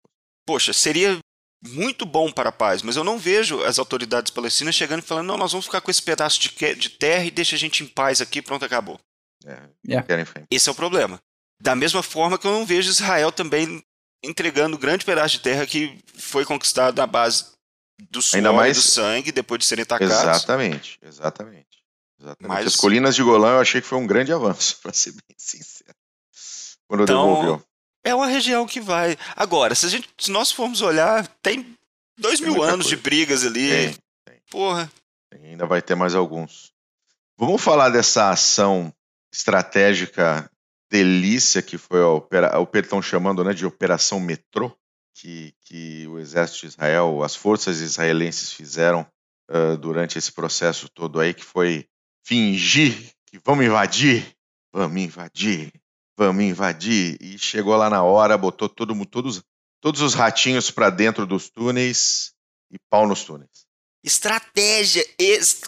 Poxa, 0.46 0.72
seria 0.72 1.18
muito 1.66 2.04
bom 2.04 2.30
para 2.30 2.50
a 2.50 2.52
paz, 2.52 2.82
mas 2.82 2.96
eu 2.96 3.04
não 3.04 3.18
vejo 3.18 3.62
as 3.62 3.78
autoridades 3.78 4.30
palestinas 4.30 4.74
chegando 4.74 5.00
e 5.00 5.06
falando: 5.06 5.28
não, 5.28 5.38
nós 5.38 5.52
vamos 5.52 5.66
ficar 5.66 5.80
com 5.80 5.90
esse 5.90 6.02
pedaço 6.02 6.38
de, 6.40 6.74
de 6.74 6.90
terra 6.90 7.24
e 7.24 7.30
deixa 7.30 7.56
a 7.56 7.58
gente 7.58 7.82
em 7.82 7.86
paz 7.86 8.20
aqui, 8.20 8.42
pronto, 8.42 8.64
acabou. 8.64 8.98
É, 9.46 9.58
yeah. 9.88 10.06
É. 10.08 10.44
Esse 10.50 10.68
é 10.68 10.72
o 10.72 10.74
problema. 10.74 11.18
Da 11.60 11.74
mesma 11.74 12.02
forma 12.02 12.38
que 12.38 12.46
eu 12.46 12.52
não 12.52 12.66
vejo 12.66 12.90
Israel 12.90 13.32
também 13.32 13.82
entregando 14.22 14.78
grande 14.78 15.04
pedaço 15.04 15.36
de 15.36 15.40
terra 15.40 15.66
que 15.66 15.98
foi 16.14 16.44
conquistado 16.44 16.96
na 16.96 17.06
base 17.06 17.51
do 18.10 18.22
suor 18.22 18.52
mais... 18.52 18.76
e 18.76 18.80
do 18.80 18.82
sangue 18.82 19.32
depois 19.32 19.58
de 19.58 19.64
serem 19.66 19.82
atacados. 19.82 20.14
Exatamente, 20.14 20.98
exatamente. 21.02 21.82
exatamente. 22.20 22.48
Mas... 22.48 22.66
As 22.66 22.76
colinas 22.76 23.14
de 23.14 23.22
Golã 23.22 23.52
eu 23.52 23.60
achei 23.60 23.80
que 23.80 23.86
foi 23.86 23.98
um 23.98 24.06
grande 24.06 24.32
avanço, 24.32 24.78
para 24.82 24.92
ser 24.92 25.12
bem 25.12 25.36
sincero. 25.36 25.94
Quando 26.86 27.04
então, 27.04 27.26
devolveu. 27.26 27.64
É 28.04 28.14
uma 28.14 28.26
região 28.26 28.66
que 28.66 28.80
vai. 28.80 29.16
Agora, 29.36 29.74
se, 29.74 29.86
a 29.86 29.88
gente, 29.88 30.08
se 30.18 30.30
nós 30.30 30.50
formos 30.50 30.82
olhar, 30.82 31.26
tem 31.40 31.76
dois 32.18 32.40
tem 32.40 32.50
mil 32.50 32.62
anos 32.62 32.86
coisa. 32.86 32.96
de 32.96 32.96
brigas 32.96 33.46
ali. 33.46 33.68
Tem, 33.70 33.96
tem. 34.24 34.42
Porra. 34.50 34.90
Ainda 35.32 35.66
vai 35.66 35.80
ter 35.80 35.94
mais 35.94 36.14
alguns. 36.14 36.72
Vamos 37.38 37.62
falar 37.62 37.88
dessa 37.88 38.30
ação 38.30 38.92
estratégica 39.32 40.50
delícia 40.90 41.62
que 41.62 41.78
foi 41.78 42.02
o 42.02 42.28
estão 42.74 43.00
chamando 43.00 43.42
né, 43.42 43.54
de 43.54 43.64
Operação 43.64 44.20
Metrô, 44.20 44.76
que, 45.14 45.54
que 45.62 46.06
o 46.08 46.18
exército 46.18 46.60
de 46.60 46.66
Israel, 46.68 47.22
as 47.22 47.34
forças 47.34 47.80
israelenses 47.80 48.52
fizeram 48.52 49.06
uh, 49.50 49.76
durante 49.76 50.18
esse 50.18 50.32
processo 50.32 50.88
todo 50.88 51.20
aí, 51.20 51.34
que 51.34 51.44
foi 51.44 51.86
fingir 52.24 53.12
que 53.32 53.40
vamos 53.42 53.64
invadir, 53.64 54.36
vamos 54.70 55.00
invadir, 55.00 55.72
vamos 56.16 56.44
invadir. 56.44 57.16
E 57.18 57.38
chegou 57.38 57.74
lá 57.76 57.88
na 57.88 58.02
hora, 58.02 58.36
botou 58.36 58.68
todo, 58.68 58.94
todos, 59.06 59.42
todos 59.80 60.02
os 60.02 60.12
ratinhos 60.12 60.70
para 60.70 60.90
dentro 60.90 61.26
dos 61.26 61.48
túneis 61.48 62.34
e 62.70 62.78
pau 62.90 63.06
nos 63.06 63.24
túneis. 63.24 63.66
Estratégia, 64.04 65.06
es, 65.18 65.62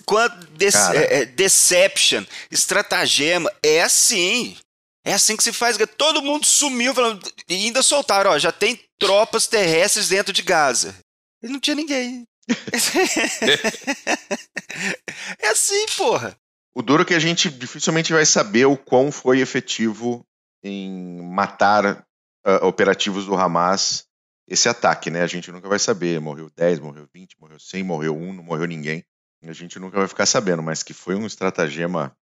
é, 0.92 1.20
é, 1.20 1.24
deception, 1.24 2.24
estratagema, 2.50 3.50
é 3.62 3.80
assim. 3.80 4.57
É 5.04 5.12
assim 5.12 5.36
que 5.36 5.44
se 5.44 5.52
faz. 5.52 5.76
Todo 5.96 6.22
mundo 6.22 6.46
sumiu 6.46 6.94
falando, 6.94 7.20
e 7.48 7.54
ainda 7.54 7.82
soltaram, 7.82 8.30
ó, 8.30 8.38
já 8.38 8.50
tem 8.50 8.80
tropas 8.98 9.46
terrestres 9.46 10.08
dentro 10.08 10.32
de 10.32 10.42
Gaza. 10.42 10.96
E 11.42 11.48
não 11.48 11.60
tinha 11.60 11.76
ninguém. 11.76 12.26
é 15.38 15.48
assim, 15.48 15.86
porra. 15.96 16.36
O 16.74 16.82
duro 16.82 17.02
é 17.02 17.06
que 17.06 17.14
a 17.14 17.18
gente 17.18 17.50
dificilmente 17.50 18.12
vai 18.12 18.26
saber 18.26 18.64
o 18.64 18.76
quão 18.76 19.12
foi 19.12 19.40
efetivo 19.40 20.26
em 20.62 21.22
matar 21.22 22.04
uh, 22.46 22.66
operativos 22.66 23.26
do 23.26 23.34
Hamas 23.34 24.06
esse 24.48 24.68
ataque, 24.68 25.10
né? 25.10 25.22
A 25.22 25.26
gente 25.26 25.52
nunca 25.52 25.68
vai 25.68 25.78
saber. 25.78 26.20
Morreu 26.20 26.50
10, 26.56 26.80
morreu 26.80 27.06
20, 27.12 27.36
morreu 27.38 27.58
100, 27.58 27.82
morreu 27.82 28.16
1, 28.16 28.32
não 28.32 28.42
morreu 28.42 28.66
ninguém. 28.66 29.04
A 29.42 29.52
gente 29.52 29.78
nunca 29.78 29.98
vai 29.98 30.08
ficar 30.08 30.24
sabendo, 30.24 30.62
mas 30.62 30.82
que 30.82 30.94
foi 30.94 31.14
um 31.14 31.26
estratagema 31.26 32.16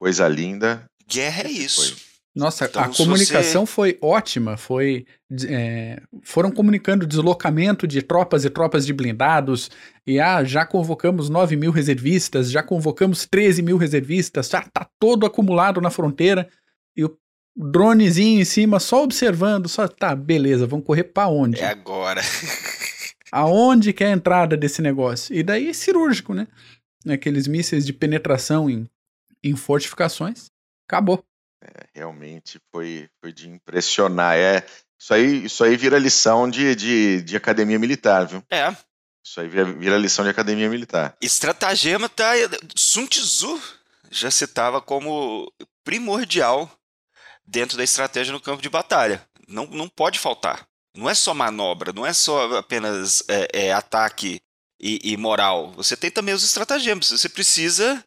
coisa 0.00 0.26
linda. 0.26 0.84
Guerra 1.08 1.44
é 1.44 1.50
isso. 1.50 1.96
Foi. 1.96 2.08
Nossa, 2.38 2.66
então, 2.66 2.82
a 2.82 2.88
comunicação 2.88 3.66
você... 3.66 3.72
foi 3.72 3.98
ótima. 4.00 4.56
Foi, 4.56 5.06
é, 5.48 6.00
foram 6.22 6.52
comunicando 6.52 7.04
deslocamento 7.04 7.84
de 7.84 8.00
tropas 8.00 8.44
e 8.44 8.50
tropas 8.50 8.86
de 8.86 8.92
blindados. 8.92 9.70
E 10.06 10.20
ah, 10.20 10.44
já 10.44 10.64
convocamos 10.64 11.28
9 11.28 11.56
mil 11.56 11.72
reservistas, 11.72 12.48
já 12.48 12.62
convocamos 12.62 13.26
13 13.26 13.60
mil 13.60 13.76
reservistas, 13.76 14.48
já 14.48 14.62
tá 14.62 14.88
todo 15.00 15.26
acumulado 15.26 15.80
na 15.80 15.90
fronteira. 15.90 16.48
E 16.96 17.04
o 17.04 17.18
dronezinho 17.56 18.40
em 18.40 18.44
cima, 18.44 18.78
só 18.78 19.02
observando, 19.02 19.68
só 19.68 19.88
tá, 19.88 20.14
beleza, 20.14 20.64
vamos 20.64 20.86
correr 20.86 21.04
para 21.04 21.26
onde? 21.26 21.60
É 21.60 21.66
agora. 21.66 22.22
Aonde 23.32 23.92
que 23.92 24.04
é 24.04 24.06
a 24.06 24.12
entrada 24.12 24.56
desse 24.56 24.80
negócio? 24.80 25.34
E 25.34 25.42
daí 25.42 25.74
cirúrgico, 25.74 26.32
né? 26.32 26.46
Aqueles 27.06 27.48
mísseis 27.48 27.84
de 27.84 27.92
penetração 27.92 28.70
em, 28.70 28.86
em 29.42 29.56
fortificações. 29.56 30.50
Acabou. 30.88 31.22
É, 31.62 31.86
realmente 31.94 32.58
foi, 32.72 33.10
foi 33.20 33.32
de 33.32 33.48
impressionar. 33.48 34.36
É, 34.36 34.64
isso, 34.98 35.12
aí, 35.12 35.44
isso 35.44 35.62
aí 35.62 35.76
vira 35.76 35.98
lição 35.98 36.48
de, 36.48 36.74
de, 36.74 37.22
de 37.22 37.36
academia 37.36 37.78
militar, 37.78 38.26
viu? 38.26 38.42
É. 38.50 38.74
Isso 39.24 39.40
aí 39.40 39.48
vira, 39.48 39.64
vira 39.64 39.98
lição 39.98 40.24
de 40.24 40.30
academia 40.30 40.70
militar. 40.70 41.14
Estratagema 41.20 42.08
tá. 42.08 42.32
Sun 42.74 43.06
Tzu 43.06 43.60
já 44.10 44.30
citava 44.30 44.80
como 44.80 45.52
primordial 45.84 46.70
dentro 47.46 47.76
da 47.76 47.84
estratégia 47.84 48.32
no 48.32 48.40
campo 48.40 48.62
de 48.62 48.70
batalha. 48.70 49.22
Não, 49.46 49.66
não 49.66 49.88
pode 49.88 50.18
faltar. 50.18 50.66
Não 50.96 51.08
é 51.08 51.14
só 51.14 51.34
manobra, 51.34 51.92
não 51.92 52.06
é 52.06 52.12
só 52.12 52.56
apenas 52.56 53.22
é, 53.28 53.66
é, 53.66 53.72
ataque 53.72 54.40
e, 54.80 55.12
e, 55.12 55.16
moral. 55.16 55.72
Você 55.72 55.96
tem 55.96 56.10
também 56.10 56.34
os 56.34 56.42
estratagemas. 56.42 57.10
Você 57.10 57.28
precisa 57.28 58.02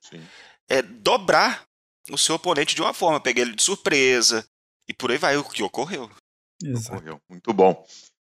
é, 0.67 0.81
dobrar 0.81 1.63
o 2.11 2.17
seu 2.17 2.35
oponente 2.35 2.75
de 2.75 2.81
uma 2.81 2.93
forma, 2.93 3.19
pegar 3.19 3.41
ele 3.41 3.55
de 3.55 3.63
surpresa 3.63 4.45
e 4.87 4.93
por 4.93 5.11
aí 5.11 5.17
vai 5.17 5.37
o 5.37 5.43
que 5.43 5.63
ocorreu. 5.63 6.09
Exato. 6.63 6.97
Ocorreu. 6.97 7.19
Muito 7.29 7.53
bom. 7.53 7.85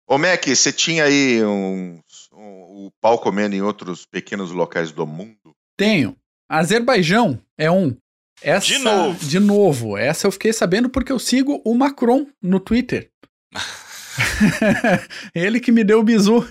Ô 0.07 0.17
Mac, 0.17 0.45
você 0.45 0.71
tinha 0.71 1.03
aí 1.03 1.43
um, 1.43 1.99
um, 2.31 2.85
o 2.87 2.91
pau 3.01 3.19
comendo 3.19 3.55
em 3.55 3.61
outros 3.61 4.05
pequenos 4.05 4.51
locais 4.51 4.91
do 4.91 5.05
mundo? 5.05 5.55
Tenho. 5.77 6.15
Azerbaijão 6.49 7.41
é 7.57 7.69
um. 7.69 7.95
Essa, 8.41 8.67
de 8.67 8.77
novo. 8.77 9.25
De 9.25 9.39
novo. 9.39 9.97
Essa 9.97 10.27
eu 10.27 10.31
fiquei 10.31 10.53
sabendo 10.53 10.89
porque 10.89 11.11
eu 11.11 11.19
sigo 11.19 11.61
o 11.65 11.73
Macron 11.73 12.27
no 12.41 12.59
Twitter. 12.59 13.09
Ele 15.33 15.59
que 15.59 15.71
me 15.71 15.83
deu 15.83 15.99
o 15.99 16.03
bizu. 16.03 16.47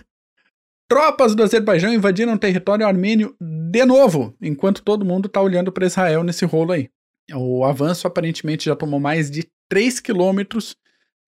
Tropas 0.88 1.34
do 1.34 1.42
Azerbaijão 1.42 1.92
invadiram 1.92 2.36
território 2.36 2.86
armênio 2.86 3.34
de 3.40 3.84
novo, 3.84 4.36
enquanto 4.40 4.82
todo 4.82 5.04
mundo 5.04 5.26
está 5.26 5.40
olhando 5.40 5.72
para 5.72 5.86
Israel 5.86 6.22
nesse 6.22 6.44
rolo 6.44 6.72
aí. 6.72 6.90
O 7.32 7.64
avanço 7.64 8.06
aparentemente 8.06 8.66
já 8.66 8.76
tomou 8.76 9.00
mais 9.00 9.30
de 9.30 9.48
3 9.68 10.00
quilômetros 10.00 10.76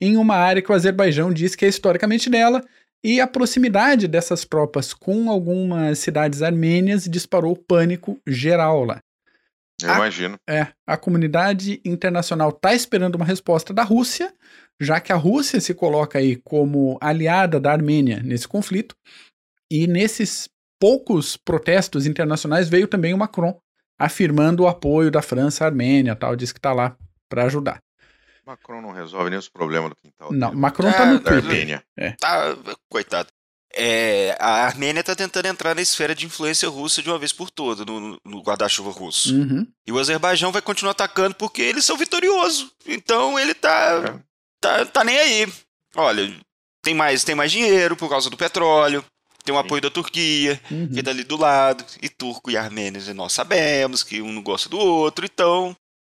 em 0.00 0.16
uma 0.16 0.36
área 0.36 0.60
que 0.60 0.70
o 0.70 0.74
Azerbaijão 0.74 1.32
diz 1.32 1.54
que 1.54 1.64
é 1.64 1.68
historicamente 1.68 2.28
dela, 2.28 2.62
e 3.02 3.20
a 3.20 3.26
proximidade 3.26 4.08
dessas 4.08 4.44
tropas 4.44 4.92
com 4.92 5.30
algumas 5.30 5.98
cidades 5.98 6.42
armênias 6.42 7.04
disparou 7.04 7.56
pânico 7.56 8.20
geral 8.26 8.84
lá. 8.84 9.00
Eu 9.82 9.90
a, 9.90 9.96
imagino. 9.96 10.38
É, 10.48 10.68
a 10.86 10.96
comunidade 10.96 11.80
internacional 11.84 12.50
está 12.50 12.74
esperando 12.74 13.16
uma 13.16 13.24
resposta 13.24 13.72
da 13.72 13.82
Rússia, 13.82 14.34
já 14.80 15.00
que 15.00 15.12
a 15.12 15.16
Rússia 15.16 15.60
se 15.60 15.74
coloca 15.74 16.18
aí 16.18 16.36
como 16.36 16.98
aliada 17.00 17.60
da 17.60 17.72
Armênia 17.72 18.22
nesse 18.22 18.48
conflito, 18.48 18.94
e 19.70 19.86
nesses 19.86 20.48
poucos 20.80 21.36
protestos 21.36 22.06
internacionais 22.06 22.68
veio 22.68 22.86
também 22.86 23.14
o 23.14 23.18
Macron 23.18 23.58
afirmando 23.98 24.62
o 24.62 24.68
apoio 24.68 25.10
da 25.10 25.22
França 25.22 25.64
à 25.64 25.68
Armênia, 25.68 26.14
tal, 26.14 26.36
diz 26.36 26.52
que 26.52 26.58
está 26.58 26.72
lá 26.72 26.96
para 27.28 27.44
ajudar. 27.44 27.80
Macron 28.46 28.80
não 28.80 28.92
resolve 28.92 29.30
nem 29.30 29.38
os 29.38 29.48
problemas 29.48 29.90
do 29.90 29.96
quintal. 29.96 30.32
Não, 30.32 30.50
dele. 30.50 30.60
Macron 30.60 30.88
está 30.88 31.02
é, 31.02 31.06
no 31.06 31.18
Twitter. 31.18 31.44
Armênia. 31.44 31.82
É. 31.96 32.12
Tá, 32.12 32.56
coitado. 32.88 33.28
É, 33.74 34.36
a 34.40 34.64
Armênia 34.64 35.00
está 35.00 35.14
tentando 35.14 35.46
entrar 35.46 35.74
na 35.74 35.82
esfera 35.82 36.14
de 36.14 36.24
influência 36.24 36.68
russa 36.68 37.02
de 37.02 37.10
uma 37.10 37.18
vez 37.18 37.32
por 37.32 37.50
todas, 37.50 37.84
no, 37.84 38.18
no 38.24 38.42
guarda-chuva 38.42 38.90
russo. 38.90 39.34
Uhum. 39.34 39.66
E 39.86 39.92
o 39.92 39.98
Azerbaijão 39.98 40.52
vai 40.52 40.62
continuar 40.62 40.92
atacando 40.92 41.34
porque 41.34 41.60
eles 41.60 41.84
são 41.84 41.96
vitoriosos. 41.96 42.70
Então 42.86 43.38
ele 43.38 43.52
tá, 43.52 44.02
é. 44.06 44.22
tá, 44.60 44.86
tá 44.86 45.04
nem 45.04 45.18
aí. 45.18 45.52
Olha, 45.94 46.32
tem 46.82 46.94
mais, 46.94 47.24
tem 47.24 47.34
mais 47.34 47.50
dinheiro 47.50 47.96
por 47.96 48.08
causa 48.08 48.30
do 48.30 48.36
petróleo, 48.36 49.04
tem 49.46 49.54
o 49.54 49.58
apoio 49.58 49.80
da 49.80 49.90
Turquia, 49.90 50.60
uhum. 50.70 50.88
que 50.88 50.98
é 50.98 51.02
dali 51.02 51.22
do 51.22 51.36
lado, 51.36 51.84
e 52.02 52.08
turco 52.08 52.50
e 52.50 52.56
armênios, 52.56 53.08
e 53.08 53.14
nós 53.14 53.32
sabemos 53.32 54.02
que 54.02 54.20
um 54.20 54.32
não 54.32 54.42
gosta 54.42 54.68
do 54.68 54.76
outro, 54.76 55.24
então 55.24 55.68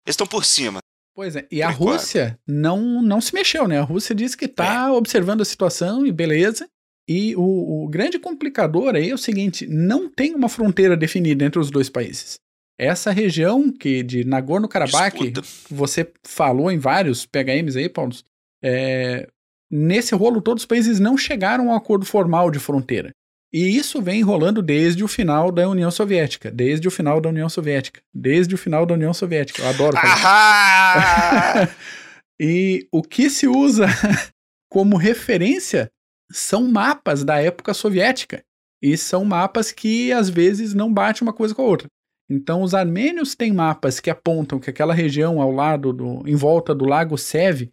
eles 0.07 0.15
estão 0.15 0.27
por 0.27 0.45
cima. 0.45 0.79
Pois 1.15 1.37
é, 1.37 1.47
e 1.51 1.63
a 1.63 1.71
Rússia 1.71 2.39
não, 2.47 3.03
não 3.03 3.21
se 3.21 3.35
mexeu, 3.35 3.69
né? 3.69 3.79
A 3.79 3.85
Rússia 3.85 4.15
disse 4.15 4.37
que 4.37 4.47
está 4.47 4.87
é. 4.87 4.91
observando 4.91 5.41
a 5.41 5.45
situação 5.45 6.07
e 6.07 6.13
beleza. 6.13 6.69
E 7.09 7.37
o, 7.37 7.85
o, 7.85 7.89
grande 7.89 8.19
complicador 8.19 8.95
aí 8.95 9.11
é 9.11 9.15
o 9.15 9.19
seguinte: 9.19 9.67
não 9.67 10.09
tem 10.09 10.35
uma 10.35 10.49
fronteira 10.49 10.97
definida 10.97 11.45
entre 11.45 11.61
os 11.61 11.71
dois 11.71 11.89
países. 11.89 12.37
Essa 12.79 13.13
região 13.13 13.71
que 13.71 14.03
de 14.03 14.25
Nagorno-Karabakh, 14.25 15.33
você 15.71 16.11
falou 16.25 16.73
em 16.73 16.79
vários 16.79 17.25
PHMs 17.25 17.77
aí, 17.77 17.89
Paulo, 17.89 18.13
é, 18.63 19.29
nesse 19.71 20.15
rolo 20.15 20.41
todos 20.41 20.63
os 20.63 20.67
países 20.67 20.99
não 20.99 21.17
chegaram 21.17 21.71
a 21.71 21.75
um 21.75 21.77
acordo 21.77 22.05
formal 22.05 22.51
de 22.51 22.59
fronteira. 22.59 23.13
E 23.55 23.77
isso 23.77 24.03
vem 24.03 24.21
rolando 24.21 24.61
desde 24.61 25.05
o 25.05 25.07
final 25.07 25.53
da 25.53 25.69
União 25.69 25.89
Soviética. 25.89 26.51
Desde 26.51 26.89
o 26.89 26.91
final 26.91 27.21
da 27.21 27.29
União 27.29 27.49
Soviética. 27.49 28.03
Desde 28.13 28.53
o 28.53 28.59
final 28.59 28.85
da 28.85 28.95
União 28.95 29.15
Soviética. 29.15 29.63
Eu 29.63 29.69
adoro 29.69 29.97
falar. 29.97 31.73
e 32.41 32.89
o 32.91 33.01
que 33.01 33.31
se 33.31 33.47
usa 33.47 33.87
como 34.69 34.97
referência 34.97 35.89
são 36.33 36.67
mapas 36.67 37.23
da 37.23 37.41
época 37.41 37.73
soviética. 37.73 38.43
E 38.83 38.97
são 38.97 39.25
mapas 39.25 39.71
que 39.71 40.11
às 40.11 40.29
vezes 40.29 40.75
não 40.75 40.93
batem 40.93 41.23
uma 41.23 41.33
coisa 41.33 41.55
com 41.55 41.63
a 41.63 41.67
outra. 41.67 41.87
Então, 42.29 42.61
os 42.61 42.75
armênios 42.75 43.37
têm 43.37 43.53
mapas 43.53 44.01
que 44.01 44.11
apontam 44.11 44.59
que 44.59 44.69
aquela 44.69 44.93
região 44.93 45.41
ao 45.41 45.53
lado, 45.53 45.93
do, 45.93 46.27
em 46.27 46.35
volta 46.35 46.75
do 46.75 46.87
Lago 46.87 47.17
Sev, 47.17 47.71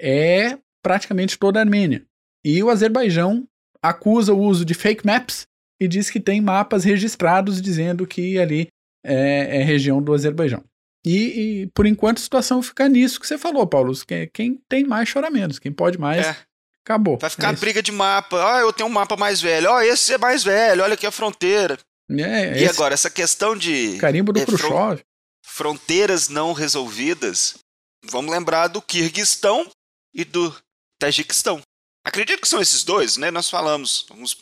é 0.00 0.58
praticamente 0.82 1.38
toda 1.38 1.58
a 1.58 1.62
Armênia. 1.62 2.06
E 2.42 2.62
o 2.62 2.70
Azerbaijão 2.70 3.46
acusa 3.82 4.32
o 4.32 4.40
uso 4.40 4.64
de 4.64 4.74
fake 4.74 5.06
maps 5.06 5.46
e 5.80 5.86
diz 5.86 6.10
que 6.10 6.20
tem 6.20 6.40
mapas 6.40 6.84
registrados 6.84 7.62
dizendo 7.62 8.06
que 8.06 8.38
ali 8.38 8.68
é, 9.04 9.60
é 9.60 9.62
região 9.62 10.02
do 10.02 10.12
Azerbaijão. 10.12 10.64
E, 11.04 11.62
e, 11.62 11.66
por 11.68 11.86
enquanto 11.86 12.18
a 12.18 12.22
situação 12.22 12.62
fica 12.62 12.88
nisso 12.88 13.20
que 13.20 13.26
você 13.26 13.38
falou, 13.38 13.66
Paulo. 13.66 13.92
Quem, 14.06 14.28
quem 14.32 14.60
tem 14.68 14.84
mais 14.84 15.10
chora 15.10 15.30
menos. 15.30 15.58
Quem 15.58 15.72
pode 15.72 15.96
mais, 15.96 16.26
é. 16.26 16.36
acabou. 16.84 17.16
Vai 17.16 17.30
ficar 17.30 17.52
é 17.52 17.56
briga 17.56 17.82
de 17.82 17.92
mapa. 17.92 18.36
Ah, 18.36 18.60
eu 18.60 18.72
tenho 18.72 18.88
um 18.88 18.92
mapa 18.92 19.16
mais 19.16 19.40
velho. 19.40 19.70
Ó, 19.70 19.76
oh, 19.76 19.80
esse 19.80 20.12
é 20.12 20.18
mais 20.18 20.42
velho. 20.42 20.82
Olha 20.82 20.94
aqui 20.94 21.06
a 21.06 21.12
fronteira. 21.12 21.78
É, 22.10 22.62
e 22.62 22.68
agora, 22.68 22.94
essa 22.94 23.10
questão 23.10 23.56
de. 23.56 23.96
Carimbo 23.98 24.32
do 24.32 24.40
é, 24.40 24.44
Khrushchev. 24.44 25.00
Fronteiras 25.44 26.28
não 26.28 26.52
resolvidas. 26.52 27.56
Vamos 28.04 28.30
lembrar 28.30 28.68
do 28.68 28.80
Kirguistão 28.80 29.66
e 30.14 30.24
do 30.24 30.54
Tajiquistão. 30.98 31.60
Acredito 32.08 32.40
que 32.40 32.48
são 32.48 32.60
esses 32.60 32.82
dois, 32.84 33.18
né? 33.18 33.30
Nós 33.30 33.50
falamos 33.50 34.06
uns 34.12 34.34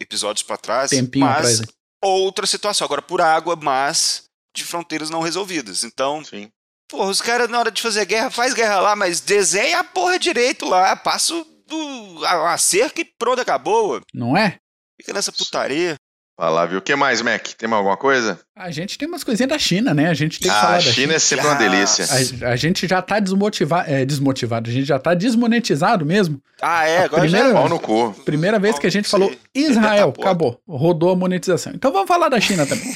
episódios 0.00 0.42
para 0.42 0.56
trás. 0.56 0.90
Tempinho 0.90 1.24
mas 1.24 1.60
atrás. 1.60 1.76
outra 2.02 2.46
situação, 2.48 2.84
agora 2.84 3.00
por 3.00 3.20
água, 3.20 3.54
mas 3.54 4.24
de 4.52 4.64
fronteiras 4.64 5.08
não 5.08 5.20
resolvidas. 5.20 5.84
Então, 5.84 6.24
Sim. 6.24 6.50
porra, 6.90 7.10
os 7.10 7.22
caras 7.22 7.48
na 7.48 7.60
hora 7.60 7.70
de 7.70 7.80
fazer 7.80 8.04
guerra, 8.06 8.28
faz 8.28 8.54
guerra 8.54 8.80
lá, 8.80 8.96
mas 8.96 9.20
desenha 9.20 9.78
a 9.78 9.84
porra 9.84 10.18
direito 10.18 10.68
lá, 10.68 10.96
passa 10.96 11.32
do, 11.68 12.24
a, 12.26 12.54
a 12.54 12.58
cerca 12.58 13.00
e 13.00 13.04
pronto, 13.04 13.40
acabou. 13.40 14.00
Não 14.12 14.36
é? 14.36 14.58
Fica 15.00 15.12
nessa 15.12 15.30
putaria. 15.30 15.96
Falar, 16.42 16.66
viu? 16.66 16.80
O 16.80 16.82
que 16.82 16.96
mais, 16.96 17.22
Mac? 17.22 17.50
Tem 17.56 17.68
mais 17.68 17.78
alguma 17.78 17.96
coisa? 17.96 18.36
A 18.56 18.68
gente 18.72 18.98
tem 18.98 19.06
umas 19.06 19.22
coisinhas 19.22 19.48
da 19.48 19.60
China, 19.60 19.94
né? 19.94 20.08
A 20.08 20.14
gente 20.14 20.40
tem 20.40 20.50
que 20.50 20.56
ah, 20.58 20.60
falar 20.60 20.72
a 20.72 20.76
da 20.78 20.80
China. 20.80 20.94
China 20.94 21.12
é 21.14 21.18
sempre 21.20 21.46
uma 21.46 21.54
delícia. 21.54 22.04
A, 22.04 22.48
a 22.50 22.56
gente 22.56 22.88
já 22.88 23.00
tá 23.00 23.20
desmotiva 23.20 23.84
é, 23.86 24.04
desmotivado, 24.04 24.68
a 24.68 24.72
gente 24.72 24.84
já 24.84 24.98
tá 24.98 25.14
desmonetizado 25.14 26.04
mesmo. 26.04 26.42
Ah, 26.60 26.84
é? 26.84 27.04
Agora 27.04 27.22
primeira, 27.22 27.46
já... 27.46 27.54
Pau 27.54 27.68
no 27.68 27.78
cu. 27.78 28.12
Primeira 28.24 28.58
vez 28.58 28.76
que 28.76 28.88
a 28.88 28.90
gente 28.90 29.08
falou 29.08 29.32
Israel, 29.54 30.12
acabou. 30.18 30.60
Rodou 30.66 31.10
a 31.10 31.14
monetização. 31.14 31.74
Então 31.76 31.92
vamos 31.92 32.08
falar 32.08 32.28
da 32.28 32.40
China 32.40 32.66
também. 32.66 32.92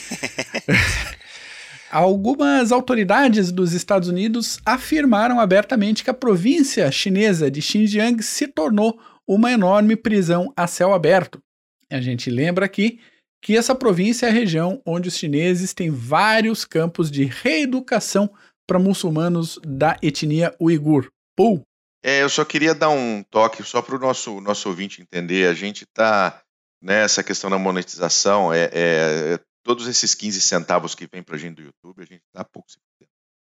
Algumas 1.89 2.73
autoridades 2.73 3.53
dos 3.53 3.75
Estados 3.75 4.09
Unidos 4.09 4.59
afirmaram 4.67 5.39
abertamente 5.39 6.03
que 6.03 6.11
a 6.11 6.15
província 6.15 6.91
chinesa 6.91 7.49
de 7.49 7.63
Xinjiang 7.63 8.21
se 8.25 8.49
tornou 8.49 8.99
uma 9.25 9.53
enorme 9.53 9.95
prisão 9.95 10.53
a 10.57 10.67
céu 10.67 10.93
aberto 10.93 11.41
A 11.89 12.01
gente 12.01 12.29
lembra 12.29 12.65
aqui 12.65 12.99
que 13.47 13.57
essa 13.57 13.77
província 13.77 14.27
é 14.27 14.29
a 14.29 14.33
região 14.33 14.83
onde 14.85 15.07
os 15.07 15.17
chineses 15.17 15.73
têm 15.73 15.89
vários 15.89 16.65
campos 16.65 17.09
de 17.09 17.27
reeducação 17.27 18.29
para 18.67 18.77
muçulmanos 18.77 19.61
da 19.65 19.97
etnia 20.03 20.53
uigur. 20.61 21.13
Pou. 21.37 21.63
É, 22.03 22.25
eu 22.25 22.29
só 22.29 22.45
queria 22.45 22.75
dar 22.75 22.89
um 22.89 23.23
toque 23.23 23.63
só 23.63 23.81
para 23.81 23.95
o 23.95 24.01
nosso, 24.01 24.41
nosso 24.41 24.69
ouvinte 24.69 25.01
entender. 25.01 25.47
A 25.47 25.55
gente 25.55 25.85
está 25.85 26.43
nessa 26.83 27.23
questão 27.23 27.49
da 27.49 27.57
monetização, 27.57 28.53
é, 28.53 28.69
é, 28.73 29.41
todos 29.63 29.87
esses 29.87 30.13
15 30.13 30.41
centavos 30.41 30.97
que 30.97 31.07
vem 31.07 31.23
para 31.23 31.37
a 31.37 31.39
gente 31.39 31.55
do 31.55 31.63
YouTube, 31.63 32.03
a 32.03 32.05
gente 32.05 32.23
está 32.27 32.45
pouco 32.45 32.69
se 32.69 32.79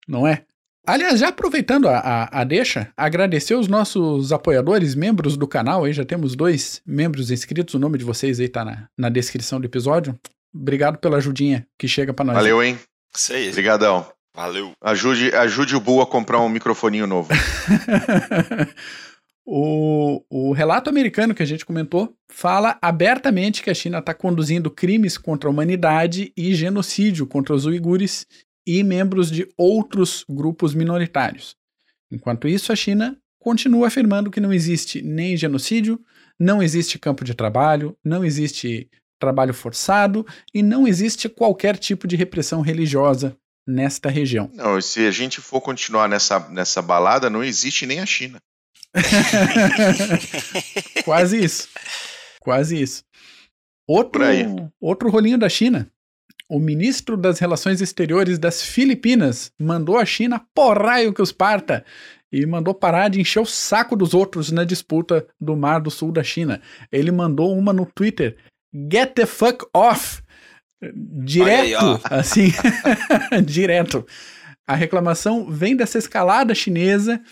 Não 0.06 0.28
é? 0.28 0.44
Aliás, 0.86 1.18
já 1.18 1.28
aproveitando 1.28 1.88
a, 1.88 1.98
a, 1.98 2.40
a, 2.40 2.44
deixa, 2.44 2.92
agradecer 2.94 3.54
os 3.54 3.68
nossos 3.68 4.32
apoiadores, 4.32 4.94
membros 4.94 5.34
do 5.34 5.48
canal, 5.48 5.84
aí 5.84 5.94
já 5.94 6.04
temos 6.04 6.36
dois 6.36 6.82
membros 6.86 7.30
inscritos, 7.30 7.74
o 7.74 7.78
nome 7.78 7.96
de 7.96 8.04
vocês 8.04 8.38
aí 8.38 8.48
tá 8.48 8.64
na, 8.64 8.86
na 8.96 9.08
descrição 9.08 9.58
do 9.58 9.64
episódio. 9.64 10.14
Obrigado 10.54 10.98
pela 10.98 11.16
ajudinha 11.16 11.66
que 11.78 11.88
chega 11.88 12.12
para 12.12 12.26
nós. 12.26 12.36
Valeu, 12.36 12.62
hein? 12.62 12.78
Isso 13.16 13.32
aí. 13.32 13.48
Obrigadão. 13.48 14.06
Valeu. 14.36 14.72
Ajude, 14.82 15.34
ajude 15.34 15.74
o 15.74 15.80
Bu 15.80 16.02
a 16.02 16.06
comprar 16.06 16.40
um 16.40 16.48
microfoninho 16.48 17.06
novo. 17.06 17.30
o, 19.46 20.22
o 20.28 20.52
relato 20.52 20.90
americano 20.90 21.34
que 21.34 21.42
a 21.42 21.46
gente 21.46 21.64
comentou 21.64 22.14
fala 22.30 22.76
abertamente 22.82 23.62
que 23.62 23.70
a 23.70 23.74
China 23.74 24.00
está 24.00 24.12
conduzindo 24.12 24.70
crimes 24.70 25.16
contra 25.16 25.48
a 25.48 25.52
humanidade 25.52 26.32
e 26.36 26.54
genocídio 26.54 27.26
contra 27.26 27.54
os 27.54 27.64
uigures 27.64 28.26
e 28.66 28.82
membros 28.82 29.30
de 29.30 29.48
outros 29.56 30.24
grupos 30.28 30.74
minoritários. 30.74 31.56
Enquanto 32.10 32.48
isso, 32.48 32.72
a 32.72 32.76
China 32.76 33.16
continua 33.38 33.88
afirmando 33.88 34.30
que 34.30 34.40
não 34.40 34.52
existe 34.52 35.02
nem 35.02 35.36
genocídio, 35.36 36.00
não 36.38 36.62
existe 36.62 36.98
campo 36.98 37.24
de 37.24 37.34
trabalho, 37.34 37.96
não 38.02 38.24
existe 38.24 38.88
trabalho 39.18 39.54
forçado 39.54 40.26
e 40.52 40.62
não 40.62 40.86
existe 40.86 41.28
qualquer 41.28 41.76
tipo 41.76 42.06
de 42.06 42.16
repressão 42.16 42.60
religiosa 42.60 43.36
nesta 43.66 44.10
região. 44.10 44.50
Não, 44.54 44.80
se 44.80 45.06
a 45.06 45.10
gente 45.10 45.40
for 45.40 45.60
continuar 45.60 46.08
nessa, 46.08 46.48
nessa 46.50 46.82
balada, 46.82 47.30
não 47.30 47.42
existe 47.42 47.86
nem 47.86 48.00
a 48.00 48.06
China. 48.06 48.40
Quase 51.04 51.42
isso. 51.42 51.68
Quase 52.40 52.80
isso. 52.80 53.04
Outro, 53.86 54.22
outro 54.80 55.10
rolinho 55.10 55.38
da 55.38 55.48
China 55.48 55.90
o 56.48 56.58
ministro 56.58 57.16
das 57.16 57.38
Relações 57.38 57.80
Exteriores 57.80 58.38
das 58.38 58.62
Filipinas 58.62 59.50
mandou 59.58 59.98
a 59.98 60.04
China 60.04 60.42
porraio 60.54 61.12
que 61.12 61.22
os 61.22 61.32
parta 61.32 61.84
e 62.30 62.44
mandou 62.46 62.74
parar 62.74 63.08
de 63.08 63.20
encher 63.20 63.40
o 63.40 63.46
saco 63.46 63.96
dos 63.96 64.12
outros 64.12 64.50
na 64.50 64.64
disputa 64.64 65.26
do 65.40 65.56
Mar 65.56 65.80
do 65.80 65.90
Sul 65.90 66.12
da 66.12 66.22
China. 66.22 66.60
Ele 66.90 67.10
mandou 67.10 67.56
uma 67.56 67.72
no 67.72 67.86
Twitter: 67.86 68.36
Get 68.90 69.14
the 69.14 69.26
fuck 69.26 69.64
off! 69.72 70.22
Direto, 70.92 71.84
aí, 71.84 72.18
assim, 72.18 72.52
direto. 73.46 74.06
A 74.66 74.74
reclamação 74.74 75.50
vem 75.50 75.76
dessa 75.76 75.98
escalada 75.98 76.54
chinesa 76.54 77.22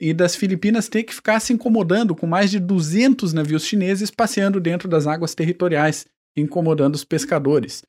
e 0.00 0.14
das 0.14 0.34
Filipinas 0.34 0.88
ter 0.88 1.02
que 1.02 1.14
ficar 1.14 1.40
se 1.40 1.52
incomodando 1.52 2.14
com 2.14 2.26
mais 2.26 2.50
de 2.50 2.58
200 2.58 3.32
navios 3.32 3.66
chineses 3.66 4.10
passeando 4.10 4.60
dentro 4.60 4.88
das 4.88 5.06
águas 5.06 5.34
territoriais, 5.34 6.06
incomodando 6.36 6.94
os 6.94 7.04
pescadores. 7.04 7.82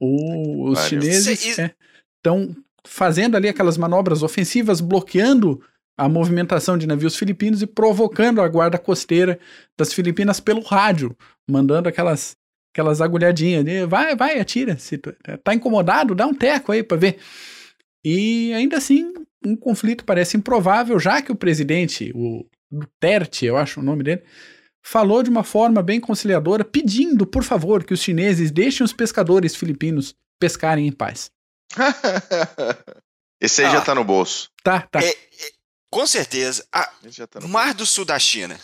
O, 0.00 0.70
os 0.70 0.86
chineses 0.86 1.58
estão 1.58 2.42
é, 2.42 2.54
fazendo 2.86 3.36
ali 3.36 3.48
aquelas 3.48 3.78
manobras 3.78 4.22
ofensivas, 4.22 4.80
bloqueando 4.80 5.60
a 5.96 6.08
movimentação 6.08 6.76
de 6.76 6.86
navios 6.86 7.16
filipinos 7.16 7.62
e 7.62 7.66
provocando 7.66 8.42
a 8.42 8.48
guarda 8.48 8.78
costeira 8.78 9.38
das 9.78 9.92
Filipinas 9.92 10.38
pelo 10.40 10.60
rádio, 10.60 11.16
mandando 11.48 11.88
aquelas 11.88 12.36
aquelas 12.74 13.00
agulhadinhas, 13.00 13.64
de, 13.64 13.86
vai, 13.86 14.14
vai, 14.14 14.38
atira, 14.38 14.76
se 14.76 14.98
tu, 14.98 15.10
tá 15.42 15.54
incomodado, 15.54 16.14
dá 16.14 16.26
um 16.26 16.34
teco 16.34 16.72
aí 16.72 16.82
para 16.82 16.98
ver. 16.98 17.16
E 18.04 18.52
ainda 18.52 18.76
assim, 18.76 19.14
um 19.42 19.56
conflito 19.56 20.04
parece 20.04 20.36
improvável, 20.36 20.98
já 20.98 21.22
que 21.22 21.32
o 21.32 21.36
presidente, 21.36 22.12
o 22.14 22.44
Duterte, 22.70 23.46
eu 23.46 23.56
acho 23.56 23.80
o 23.80 23.82
nome 23.82 24.02
dele, 24.02 24.22
falou 24.86 25.20
de 25.20 25.28
uma 25.28 25.42
forma 25.42 25.82
bem 25.82 26.00
conciliadora, 26.00 26.64
pedindo, 26.64 27.26
por 27.26 27.42
favor, 27.42 27.84
que 27.84 27.92
os 27.92 28.00
chineses 28.00 28.52
deixem 28.52 28.84
os 28.84 28.92
pescadores 28.92 29.56
filipinos 29.56 30.14
pescarem 30.38 30.86
em 30.86 30.92
paz. 30.92 31.28
Esse 33.40 33.62
aí 33.62 33.68
ah, 33.68 33.72
já 33.72 33.80
tá 33.80 33.94
no 33.96 34.04
bolso. 34.04 34.48
Tá, 34.62 34.82
tá. 34.82 35.02
É, 35.02 35.10
é, 35.10 35.52
com 35.90 36.06
certeza. 36.06 36.64
A, 36.72 36.84
tá 37.28 37.40
o 37.42 37.48
Mar 37.48 37.74
do 37.74 37.84
Sul 37.84 38.04
da 38.04 38.18
China 38.18 38.58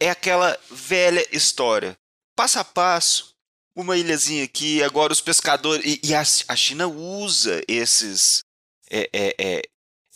é 0.00 0.10
aquela 0.10 0.58
velha 0.68 1.24
história. 1.30 1.96
Passo 2.36 2.58
a 2.58 2.64
passo, 2.64 3.34
uma 3.74 3.96
ilhazinha 3.96 4.44
aqui, 4.44 4.82
agora 4.82 5.12
os 5.12 5.20
pescadores. 5.20 5.84
E, 5.86 6.00
e 6.08 6.14
a, 6.14 6.20
a, 6.20 6.56
China 6.56 6.88
usa 6.88 7.62
esses, 7.68 8.42
é, 8.90 9.08
é, 9.12 9.34
é 9.38 9.62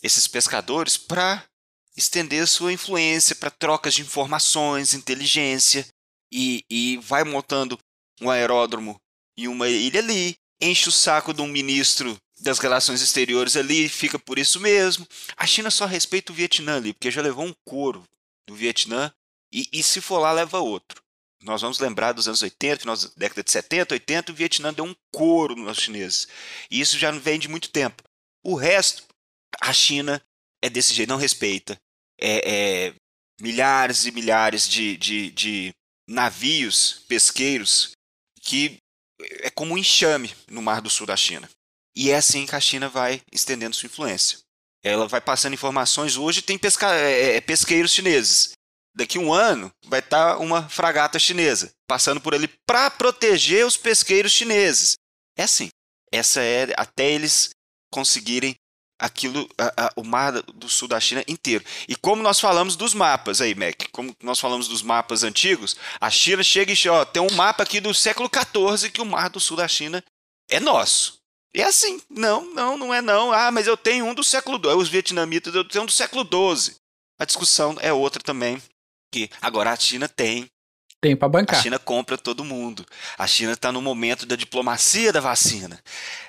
esses 0.02 0.26
pescadores 0.26 0.96
para 0.96 1.44
estender 1.96 2.46
sua 2.46 2.72
influência 2.72 3.34
para 3.36 3.50
trocas 3.50 3.94
de 3.94 4.02
informações, 4.02 4.94
inteligência, 4.94 5.86
e, 6.32 6.64
e 6.70 6.96
vai 6.98 7.24
montando 7.24 7.78
um 8.20 8.30
aeródromo 8.30 9.00
e 9.36 9.46
uma 9.46 9.68
ilha 9.68 10.00
ali, 10.00 10.36
enche 10.60 10.88
o 10.88 10.92
saco 10.92 11.34
de 11.34 11.42
um 11.42 11.48
ministro 11.48 12.16
das 12.40 12.58
relações 12.58 13.02
exteriores 13.02 13.56
ali, 13.56 13.88
fica 13.88 14.18
por 14.18 14.38
isso 14.38 14.58
mesmo. 14.58 15.06
A 15.36 15.46
China 15.46 15.70
só 15.70 15.86
respeita 15.86 16.32
o 16.32 16.34
Vietnã 16.34 16.76
ali, 16.76 16.92
porque 16.92 17.10
já 17.10 17.22
levou 17.22 17.44
um 17.44 17.54
couro 17.64 18.04
do 18.46 18.54
Vietnã, 18.54 19.12
e, 19.52 19.68
e 19.72 19.82
se 19.82 20.00
for 20.00 20.18
lá, 20.18 20.32
leva 20.32 20.58
outro. 20.58 21.02
Nós 21.42 21.60
vamos 21.60 21.78
lembrar 21.78 22.12
dos 22.12 22.28
anos 22.28 22.42
80, 22.42 22.80
final 22.80 22.96
da 22.96 23.08
década 23.16 23.42
de 23.42 23.50
70, 23.50 23.94
80, 23.94 24.32
o 24.32 24.34
Vietnã 24.34 24.72
deu 24.72 24.84
um 24.84 24.94
couro 25.12 25.56
nos 25.56 25.78
chineses. 25.78 26.28
E 26.70 26.80
isso 26.80 26.98
já 26.98 27.10
não 27.12 27.20
vem 27.20 27.38
de 27.38 27.48
muito 27.48 27.68
tempo. 27.68 28.02
O 28.44 28.54
resto, 28.54 29.04
a 29.60 29.72
China 29.72 30.22
é 30.62 30.70
desse 30.70 30.94
jeito, 30.94 31.08
não 31.08 31.16
respeita. 31.16 31.76
É, 32.18 32.88
é, 32.88 32.94
milhares 33.40 34.06
e 34.06 34.12
milhares 34.12 34.68
de, 34.68 34.96
de, 34.96 35.30
de 35.32 35.74
navios 36.08 37.04
pesqueiros 37.08 37.92
que 38.40 38.78
é 39.40 39.50
como 39.50 39.74
um 39.74 39.78
enxame 39.78 40.34
no 40.48 40.62
Mar 40.62 40.80
do 40.80 40.90
Sul 40.90 41.06
da 41.06 41.16
China. 41.16 41.48
E 41.94 42.10
é 42.10 42.16
assim 42.16 42.46
que 42.46 42.56
a 42.56 42.60
China 42.60 42.88
vai 42.88 43.20
estendendo 43.32 43.76
sua 43.76 43.86
influência. 43.86 44.38
Ela 44.82 45.06
vai 45.06 45.20
passando 45.20 45.54
informações. 45.54 46.16
Hoje 46.16 46.42
tem 46.42 46.58
pesca, 46.58 46.92
é, 46.94 47.36
é 47.36 47.40
pesqueiros 47.40 47.92
chineses. 47.92 48.52
Daqui 48.94 49.18
um 49.18 49.32
ano 49.32 49.70
vai 49.86 50.00
estar 50.00 50.34
tá 50.34 50.38
uma 50.38 50.68
fragata 50.68 51.18
chinesa 51.18 51.72
passando 51.86 52.20
por 52.20 52.34
ali 52.34 52.48
para 52.66 52.90
proteger 52.90 53.66
os 53.66 53.76
pesqueiros 53.76 54.32
chineses. 54.32 54.94
É 55.36 55.44
assim. 55.44 55.68
Essa 56.10 56.42
é 56.42 56.72
até 56.76 57.10
eles 57.10 57.50
conseguirem 57.90 58.54
aquilo, 59.02 59.48
a, 59.58 59.86
a, 59.86 59.92
o 59.96 60.04
mar 60.04 60.40
do 60.42 60.68
sul 60.68 60.86
da 60.86 61.00
China 61.00 61.24
inteiro. 61.26 61.64
E 61.88 61.96
como 61.96 62.22
nós 62.22 62.38
falamos 62.38 62.76
dos 62.76 62.94
mapas 62.94 63.40
aí, 63.40 63.52
Mac, 63.52 63.82
como 63.90 64.16
nós 64.22 64.38
falamos 64.38 64.68
dos 64.68 64.80
mapas 64.80 65.24
antigos, 65.24 65.76
a 66.00 66.08
China 66.08 66.42
chega 66.44 66.72
e 66.72 66.88
ó, 66.88 67.04
tem 67.04 67.20
um 67.20 67.32
mapa 67.32 67.64
aqui 67.64 67.80
do 67.80 67.92
século 67.92 68.30
XIV 68.32 68.90
que 68.90 69.02
o 69.02 69.04
mar 69.04 69.28
do 69.28 69.40
sul 69.40 69.56
da 69.56 69.66
China 69.66 70.02
é 70.48 70.60
nosso. 70.60 71.20
E 71.54 71.60
é 71.60 71.64
assim, 71.64 72.00
não, 72.08 72.44
não, 72.54 72.78
não 72.78 72.94
é 72.94 73.02
não. 73.02 73.32
Ah, 73.32 73.50
mas 73.50 73.66
eu 73.66 73.76
tenho 73.76 74.06
um 74.06 74.14
do 74.14 74.22
século 74.22 74.56
XII. 74.56 74.76
Os 74.76 74.88
vietnamitas, 74.88 75.54
eu 75.54 75.64
tenho 75.68 75.82
um 75.82 75.86
do 75.86 75.92
século 75.92 76.24
XII. 76.24 76.76
A 77.18 77.24
discussão 77.24 77.76
é 77.80 77.92
outra 77.92 78.22
também. 78.22 78.62
Que 79.12 79.28
agora 79.40 79.72
a 79.72 79.76
China 79.76 80.08
tem 80.08 80.48
tem 81.02 81.16
para 81.16 81.28
bancar. 81.28 81.58
A 81.58 81.62
China 81.62 81.78
compra 81.80 82.16
todo 82.16 82.44
mundo. 82.44 82.86
A 83.18 83.26
China 83.26 83.52
está 83.52 83.72
no 83.72 83.82
momento 83.82 84.24
da 84.24 84.36
diplomacia 84.36 85.12
da 85.12 85.18
vacina. 85.18 85.78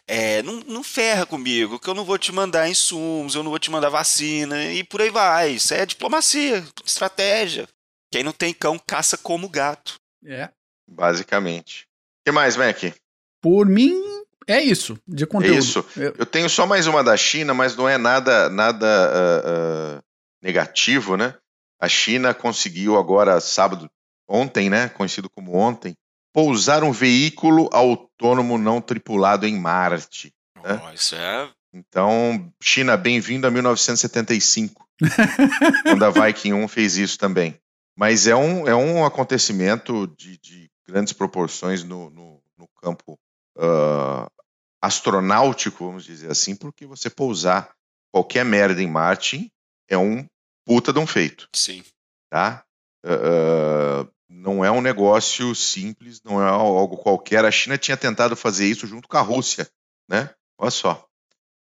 É, 0.08 0.42
não, 0.42 0.62
não 0.62 0.84
ferra 0.84 1.28
comigo, 1.28 1.80
que 1.80 1.88
eu 1.88 1.94
não 1.94 2.04
vou 2.04 2.18
te 2.18 2.32
mandar 2.32 2.68
insumos, 2.68 3.36
eu 3.36 3.44
não 3.44 3.52
vou 3.52 3.60
te 3.60 3.70
mandar 3.70 3.90
vacina, 3.90 4.66
e 4.74 4.84
por 4.84 5.00
aí 5.00 5.12
vai. 5.12 5.52
Isso 5.52 5.76
é 5.76 5.86
diplomacia, 5.86 6.66
estratégia. 6.84 7.68
Quem 8.12 8.24
não 8.24 8.32
tem 8.32 8.52
cão 8.52 8.80
caça 8.80 9.16
como 9.16 9.48
gato. 9.48 9.94
É. 10.26 10.50
Basicamente. 10.90 11.84
O 11.84 12.26
que 12.26 12.32
mais, 12.32 12.58
Mac? 12.58 12.80
Por 13.42 13.68
mim, 13.68 13.94
é 14.48 14.60
isso, 14.60 14.98
de 15.08 15.28
conteúdo. 15.28 15.56
É 15.56 15.60
isso. 15.60 15.86
Eu... 15.96 16.16
eu 16.18 16.26
tenho 16.26 16.50
só 16.50 16.66
mais 16.66 16.88
uma 16.88 17.04
da 17.04 17.16
China, 17.16 17.54
mas 17.54 17.76
não 17.76 17.88
é 17.88 18.00
nada, 18.00 18.50
nada 18.50 18.88
uh, 18.88 19.98
uh, 20.00 20.04
negativo, 20.42 21.16
né? 21.16 21.36
A 21.80 21.88
China 21.88 22.34
conseguiu 22.34 22.98
agora, 22.98 23.40
sábado, 23.40 23.90
ontem, 24.34 24.68
né, 24.68 24.90
conhecido 24.90 25.30
como 25.30 25.56
ontem, 25.56 25.96
pousar 26.34 26.84
um 26.84 26.92
veículo 26.92 27.70
autônomo 27.72 28.58
não 28.58 28.82
tripulado 28.82 29.46
em 29.46 29.60
Marte. 29.60 30.34
Né? 30.64 30.82
Oh, 30.84 30.92
isso 30.92 31.16
é... 31.16 31.52
Então, 31.76 32.54
China, 32.62 32.96
bem-vindo 32.96 33.48
a 33.48 33.52
1975, 33.52 34.88
quando 35.84 36.06
a 36.06 36.10
Viking 36.12 36.54
1 36.54 36.68
fez 36.68 36.98
isso 36.98 37.18
também. 37.18 37.60
Mas 37.98 38.28
é 38.28 38.36
um, 38.36 38.68
é 38.68 38.76
um 38.76 39.04
acontecimento 39.04 40.08
de, 40.16 40.38
de 40.38 40.70
grandes 40.88 41.14
proporções 41.14 41.84
no, 41.84 42.12
no, 42.12 42.40
no 42.58 42.68
campo 42.80 43.18
uh, 43.58 44.30
astronáutico, 44.82 45.86
vamos 45.86 46.06
dizer 46.06 46.30
assim, 46.30 46.56
porque 46.56 46.86
você 46.86 47.10
pousar 47.10 47.72
qualquer 48.12 48.46
merda 48.46 48.82
em 48.82 48.88
Marte 48.88 49.52
é 49.90 49.98
um 49.98 50.26
puta 50.66 50.94
de 50.94 51.00
um 51.00 51.08
feito. 51.08 51.50
Sim. 51.56 51.84
Tá? 52.30 52.64
Uh, 53.04 54.08
não 54.34 54.64
é 54.66 54.72
um 54.72 54.82
negócio 54.82 55.54
simples, 55.56 56.22
não 56.24 56.42
é 56.42 56.50
algo 56.50 56.98
qualquer. 56.98 57.46
A 57.46 57.52
China 57.52 57.78
tinha 57.78 57.96
tentado 57.98 58.36
fazer 58.36 58.66
isso 58.68 58.88
junto 58.88 59.08
com 59.08 59.18
a 59.18 59.22
Rússia, 59.22 59.70
né? 60.10 60.30
Olha 60.58 60.72
só. 60.72 61.06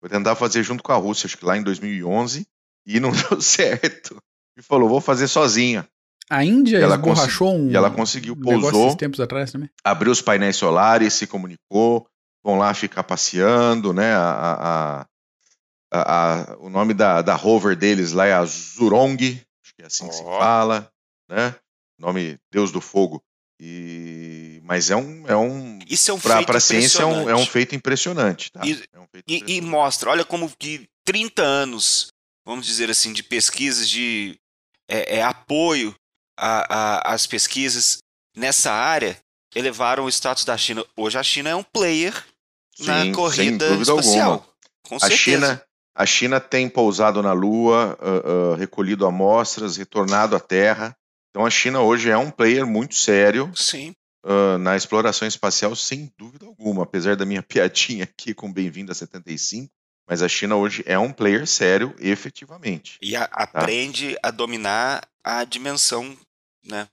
Foi 0.01 0.09
tentar 0.09 0.35
fazer 0.35 0.63
junto 0.63 0.83
com 0.83 0.93
a 0.93 0.97
Rússia, 0.97 1.27
acho 1.27 1.39
que 1.39 1.45
lá 1.45 1.57
em 1.57 1.63
2011, 1.63 2.47
e 2.87 2.99
não 2.99 3.11
deu 3.31 3.41
certo. 3.41 4.21
E 4.57 4.63
falou, 4.63 4.89
vou 4.89 5.01
fazer 5.01 5.29
sozinha. 5.29 5.89
A 6.31 6.45
Índia 6.45 6.79
ela 6.79 6.95
esborrachou 6.97 7.55
um 7.57 7.71
E 7.71 7.77
ela 7.77 7.91
conseguiu, 7.91 8.35
pousou, 8.37 8.97
tempos 8.97 9.21
atrás 9.21 9.53
também. 9.53 9.69
abriu 9.85 10.11
os 10.11 10.23
painéis 10.23 10.57
solares, 10.57 11.13
se 11.15 11.27
comunicou, 11.27 12.07
vão 12.43 12.57
lá 12.59 12.73
ficar 12.75 13.03
passeando, 13.05 13.93
né? 13.93 14.15
A, 14.15 15.07
a- 15.91 16.01
a- 16.51 16.57
o 16.59 16.69
nome 16.71 16.95
da, 16.95 17.21
da 17.23 17.35
rover 17.35 17.77
deles 17.77 18.13
lá 18.13 18.27
é 18.27 18.33
a 18.33 18.45
Zurong, 18.45 19.17
acho 19.63 19.75
que 19.75 19.83
é 19.83 19.87
assim 19.87 20.09
que 20.09 20.15
se 20.15 20.23
fala, 20.25 20.91
né? 21.29 21.55
Nome 21.99 22.39
Deus 22.51 22.71
do 22.73 22.81
Fogo. 22.81 23.23
E, 23.61 24.61
mas 24.65 24.91
é 24.91 24.97
um, 24.97 25.27
é 25.29 25.37
um 25.37 25.79
Isso 25.89 26.11
é 26.11 26.15
um 26.15 26.19
para 26.19 26.37
feito 26.39 26.57
a 26.57 26.61
ciência 26.61 27.03
é 27.03 27.07
um, 27.07 27.31
é 27.31 27.35
um 27.37 27.47
feito 27.47 27.75
impressionante, 27.77 28.51
tá? 28.51 28.61
E- 28.65 28.83
É 28.93 28.99
um 28.99 29.07
feito 29.07 29.25
E, 29.29 29.35
e 29.35 29.37
impressionante. 29.37 29.61
mostra, 29.63 30.11
olha 30.11 30.25
como 30.25 30.51
que 30.59 30.89
30 31.05 31.43
anos, 31.43 32.09
vamos 32.45 32.67
dizer 32.67 32.91
assim, 32.91 33.13
de 33.13 33.23
pesquisas, 33.23 33.89
de 33.89 34.37
é, 34.89 35.19
é, 35.19 35.23
apoio 35.23 35.95
às 36.37 37.27
pesquisas 37.27 37.99
nessa 38.37 38.73
área, 38.73 39.17
elevaram 39.55 40.05
o 40.05 40.09
status 40.09 40.45
da 40.45 40.57
China. 40.57 40.85
Hoje 40.97 41.19
a 41.19 41.23
China 41.23 41.51
é 41.51 41.55
um 41.55 41.63
player 41.63 42.13
na 42.81 42.95
Sim, 43.01 43.03
sem 43.05 43.13
corrida 43.13 43.69
dúvida 43.69 43.93
espacial. 43.93 44.33
alguma. 44.33 44.49
Com 44.89 44.97
A 44.97 45.01
certeza. 45.01 45.17
China, 45.19 45.63
a 45.95 46.07
China 46.07 46.41
tem 46.41 46.69
pousado 46.69 47.23
na 47.23 47.33
Lua, 47.33 47.97
ah, 48.01 48.55
ah, 48.55 48.57
recolhido 48.57 49.07
amostras, 49.07 49.77
retornado 49.77 50.35
à 50.35 50.41
Terra. 50.41 50.97
Então 51.33 51.47
a 51.47 51.51
China 51.51 51.81
hoje 51.81 52.11
é 52.11 52.17
um 52.17 52.31
player 52.31 52.67
muito 52.67 52.95
sério 52.95 53.51
Sim. 53.57 53.95
ah, 54.23 54.59
na 54.59 54.77
exploração 54.77 55.27
espacial, 55.27 55.75
sem 55.75 56.13
dúvida 56.19 56.45
alguma. 56.45 56.83
Apesar 56.83 57.17
da 57.17 57.25
minha 57.25 57.43
piadinha 57.43 58.05
aqui 58.05 58.35
com 58.35 58.53
Bem-vindo 58.53 58.93
a 58.93 58.95
75, 58.95 59.73
mas 60.07 60.23
a 60.23 60.29
China 60.29 60.57
hoje 60.57 60.83
é 60.85 60.99
um 60.99 61.11
player 61.11 61.47
sério, 61.47 61.95
efetivamente. 61.99 62.99
E 63.01 63.17
a- 63.17 63.31
aprende 63.33 64.15
a 64.23 64.31
dominar 64.31 65.09
a 65.25 65.43
dimensão, 65.45 66.15
né, 66.67 66.87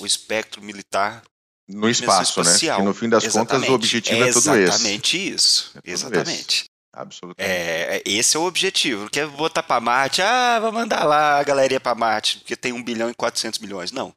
o, 0.00 0.04
espectro 0.04 0.60
militar. 0.60 1.22
No 1.68 1.88
espaço, 1.88 2.40
né? 2.40 2.46
espacial. 2.46 2.80
Que 2.80 2.84
no 2.84 2.92
fim 2.94 3.08
das 3.08 3.28
contas 3.28 3.62
o 3.68 3.72
objetivo 3.72 4.22
é, 4.24 4.32
todo 4.32 4.38
esse. 4.38 4.50
Exatamente 4.50 5.32
isso. 5.32 5.72
É 5.84 5.90
Exatamente. 5.90 6.64
Absolutamente. 6.96 7.52
É, 7.52 8.02
esse 8.06 8.36
é 8.36 8.40
o 8.40 8.44
objetivo. 8.44 9.02
Não 9.02 9.08
quer 9.08 9.26
botar 9.26 9.62
pra 9.62 9.80
Marte, 9.80 10.22
ah, 10.22 10.58
vou 10.60 10.70
mandar 10.72 11.04
lá 11.04 11.38
a 11.40 11.42
galeria 11.42 11.80
pra 11.80 11.94
Marte, 11.94 12.38
porque 12.38 12.56
tem 12.56 12.72
1 12.72 12.82
bilhão 12.82 13.10
e 13.10 13.14
400 13.14 13.58
milhões. 13.58 13.90
Não. 13.90 14.14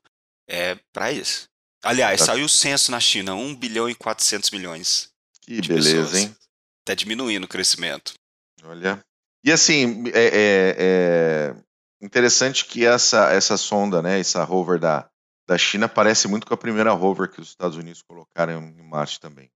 É 0.47 0.77
pra 0.93 1.11
isso. 1.11 1.47
Aliás, 1.83 2.19
Tá. 2.19 2.27
saiu 2.27 2.45
o 2.45 2.49
censo 2.49 2.91
na 2.91 2.99
China, 2.99 3.33
1 3.35 3.55
bilhão 3.55 3.89
e 3.89 3.95
400 3.95 4.51
milhões. 4.51 5.09
Que 5.41 5.59
de 5.61 5.69
beleza, 5.69 5.89
pessoas. 6.03 6.15
hein? 6.15 6.35
Tá 6.85 6.93
diminuindo 6.93 7.43
o 7.45 7.47
crescimento. 7.47 8.13
Olha. 8.63 9.03
E 9.43 9.51
assim, 9.51 10.03
é, 10.13 10.25
é- 10.27 10.75
é 10.79 11.55
interessante 12.01 12.65
que 12.65 12.85
essa, 12.85 13.31
essa 13.31 13.57
sonda, 13.57 14.01
né, 14.01 14.19
essa 14.19 14.43
rover 14.43 14.79
da, 14.79 15.07
da 15.47 15.57
China, 15.57 15.87
parece 15.87 16.27
muito 16.27 16.45
com 16.45 16.53
a 16.53 16.57
primeira 16.57 16.91
rover 16.91 17.29
que 17.29 17.39
os 17.41 17.49
Estados 17.49 17.77
Unidos 17.77 18.01
colocaram 18.01 18.53
em 18.77 18.81
Marte 18.83 19.19
também. 19.19 19.49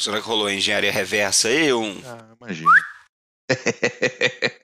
A. 0.00 0.02
Será 0.02 0.20
que 0.20 0.26
rolou 0.26 0.50
engenharia 0.50 0.90
reversa 0.90 1.48
aí? 1.48 1.72
Um... 1.72 2.00
Ah, 2.04 2.34
imagina. 2.40 2.70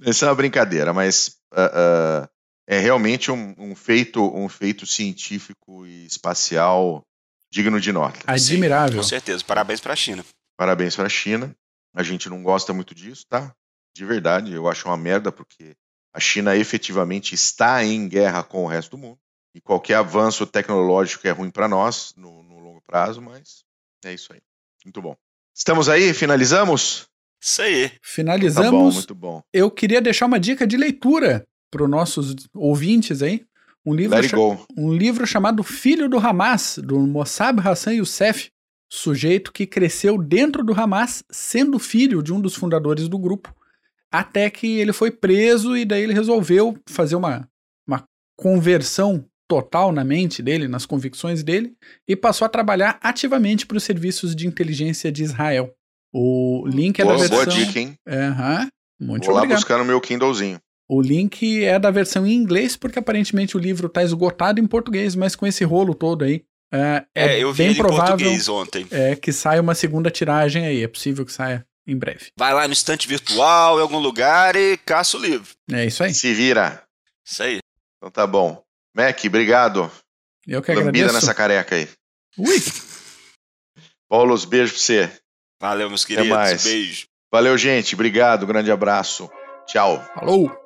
Isso 0.00 0.24
é 0.24 0.28
uma 0.28 0.34
brincadeira, 0.34 0.92
mas 0.92 1.36
ah, 1.52 1.70
ah, 1.72 2.28
é 2.66 2.78
realmente 2.78 3.30
um, 3.30 3.54
um 3.58 3.74
feito, 3.74 4.22
um 4.36 4.48
feito 4.48 4.86
científico 4.86 5.86
e 5.86 6.06
espacial 6.06 7.02
digno 7.50 7.80
de 7.80 7.92
nota. 7.92 8.18
Admirável. 8.26 8.96
Com 8.96 9.02
certeza. 9.02 9.44
Parabéns 9.44 9.80
pra 9.80 9.94
China. 9.96 10.24
Parabéns 10.56 10.96
para 10.96 11.06
a 11.06 11.10
China. 11.10 11.54
A 11.94 12.02
gente 12.02 12.28
não 12.28 12.42
gosta 12.42 12.72
muito 12.72 12.94
disso, 12.94 13.24
tá? 13.28 13.54
De 13.96 14.04
verdade, 14.04 14.52
eu 14.52 14.68
acho 14.68 14.88
uma 14.88 14.96
merda 14.96 15.32
porque 15.32 15.74
a 16.12 16.20
China 16.20 16.56
efetivamente 16.56 17.34
está 17.34 17.82
em 17.84 18.08
guerra 18.08 18.42
com 18.42 18.64
o 18.64 18.66
resto 18.66 18.90
do 18.92 18.98
mundo. 18.98 19.18
E 19.54 19.60
qualquer 19.60 19.94
avanço 19.94 20.46
tecnológico 20.46 21.26
é 21.26 21.30
ruim 21.30 21.50
para 21.50 21.66
nós 21.66 22.12
no, 22.14 22.42
no 22.42 22.58
longo 22.58 22.82
prazo, 22.82 23.22
mas 23.22 23.64
é 24.06 24.14
isso 24.14 24.32
aí. 24.32 24.40
Muito 24.84 25.00
bom. 25.02 25.16
Estamos 25.54 25.88
aí? 25.88 26.12
Finalizamos? 26.14 27.06
Isso 27.42 27.62
aí. 27.62 27.88
Tá 27.88 27.94
bom, 27.94 28.00
Finalizamos. 28.02 28.94
muito 28.96 29.14
bom. 29.14 29.42
Eu 29.52 29.70
queria 29.70 30.00
deixar 30.00 30.26
uma 30.26 30.40
dica 30.40 30.66
de 30.66 30.76
leitura 30.76 31.44
para 31.70 31.82
os 31.84 31.90
nossos 31.90 32.34
ouvintes 32.54 33.22
aí. 33.22 33.44
Um 33.84 33.94
livro, 33.94 34.16
Let 34.16 34.24
it 34.24 34.30
cha- 34.30 34.36
go. 34.36 34.66
um 34.76 34.92
livro 34.92 35.26
chamado 35.26 35.62
Filho 35.62 36.08
do 36.08 36.18
Hamas, 36.18 36.78
do 36.82 36.98
Mossab 37.00 37.60
Hassan 37.66 37.94
Youssef, 37.94 38.50
sujeito 38.90 39.52
que 39.52 39.66
cresceu 39.66 40.18
dentro 40.18 40.64
do 40.64 40.72
Hamas, 40.78 41.22
sendo 41.30 41.78
filho 41.78 42.22
de 42.22 42.32
um 42.32 42.40
dos 42.40 42.54
fundadores 42.54 43.08
do 43.08 43.18
grupo, 43.18 43.54
até 44.10 44.48
que 44.50 44.78
ele 44.78 44.92
foi 44.92 45.10
preso 45.10 45.76
e 45.76 45.84
daí 45.84 46.02
ele 46.02 46.12
resolveu 46.14 46.76
fazer 46.88 47.14
uma, 47.16 47.48
uma 47.86 48.04
conversão 48.36 49.24
total 49.48 49.92
na 49.92 50.04
mente 50.04 50.42
dele, 50.42 50.68
nas 50.68 50.84
convicções 50.86 51.42
dele, 51.42 51.72
e 52.08 52.14
passou 52.16 52.44
a 52.44 52.48
trabalhar 52.48 52.98
ativamente 53.02 53.66
para 53.66 53.76
os 53.76 53.84
serviços 53.84 54.34
de 54.34 54.46
inteligência 54.46 55.10
de 55.12 55.22
Israel. 55.22 55.72
O 56.12 56.64
link 56.66 56.98
é 57.00 57.04
da 57.04 57.14
Boa, 57.14 57.18
versão. 57.18 57.44
boa 57.44 57.46
dica, 57.46 57.78
hein? 57.80 57.94
Aham, 58.08 58.68
muito 59.00 59.24
Vou 59.26 59.34
lá 59.34 59.40
obrigado. 59.40 59.58
buscar 59.58 59.78
no 59.78 59.84
meu 59.84 60.00
Kindlezinho. 60.00 60.58
O 60.88 61.02
link 61.02 61.64
é 61.64 61.78
da 61.78 61.90
versão 61.90 62.26
em 62.26 62.32
inglês, 62.32 62.76
porque 62.76 62.98
aparentemente 62.98 63.56
o 63.56 63.60
livro 63.60 63.88
está 63.88 64.02
esgotado 64.02 64.60
em 64.60 64.66
português, 64.66 65.14
mas 65.16 65.34
com 65.36 65.46
esse 65.46 65.64
rolo 65.64 65.94
todo 65.94 66.24
aí, 66.24 66.44
é, 66.72 67.04
é 67.14 67.26
É, 67.36 67.38
eu 67.42 67.52
vi 67.52 67.58
bem 67.58 67.66
ele 67.68 67.74
em 67.74 67.78
provável 67.82 68.16
português 68.16 68.48
ontem. 68.48 68.86
é, 68.90 69.14
que 69.16 69.32
saia 69.32 69.60
uma 69.60 69.74
segunda 69.74 70.10
tiragem 70.10 70.64
aí. 70.66 70.82
É 70.82 70.88
possível 70.88 71.24
que 71.26 71.32
saia 71.32 71.66
em 71.86 71.96
breve. 71.96 72.30
Vai 72.38 72.52
lá 72.54 72.66
no 72.66 72.72
estante 72.72 73.06
virtual, 73.06 73.78
em 73.78 73.82
algum 73.82 73.98
lugar 73.98 74.56
e 74.56 74.76
caça 74.78 75.16
o 75.16 75.20
livro. 75.20 75.48
É 75.70 75.84
isso 75.86 76.02
aí. 76.02 76.14
Se 76.14 76.32
vira. 76.34 76.82
Isso 77.24 77.42
aí. 77.42 77.58
Então 77.98 78.10
tá 78.10 78.26
bom. 78.26 78.62
Mac, 78.96 79.20
obrigado. 79.26 79.90
Eu 80.46 80.62
que 80.62 80.70
Lambida 80.72 80.88
agradeço. 80.88 81.14
nessa 81.14 81.34
careca 81.34 81.74
aí. 81.74 81.88
Ui, 82.38 82.56
Paulo, 84.08 84.34
beijo 84.46 84.72
pra 84.72 84.80
você. 84.80 85.12
Valeu, 85.60 85.88
meus 85.88 86.04
queridos. 86.04 86.28
mais. 86.28 86.64
Beijo. 86.64 87.06
Valeu, 87.30 87.58
gente. 87.58 87.94
Obrigado. 87.94 88.46
Grande 88.46 88.70
abraço. 88.70 89.30
Tchau. 89.66 90.02
falou! 90.14 90.65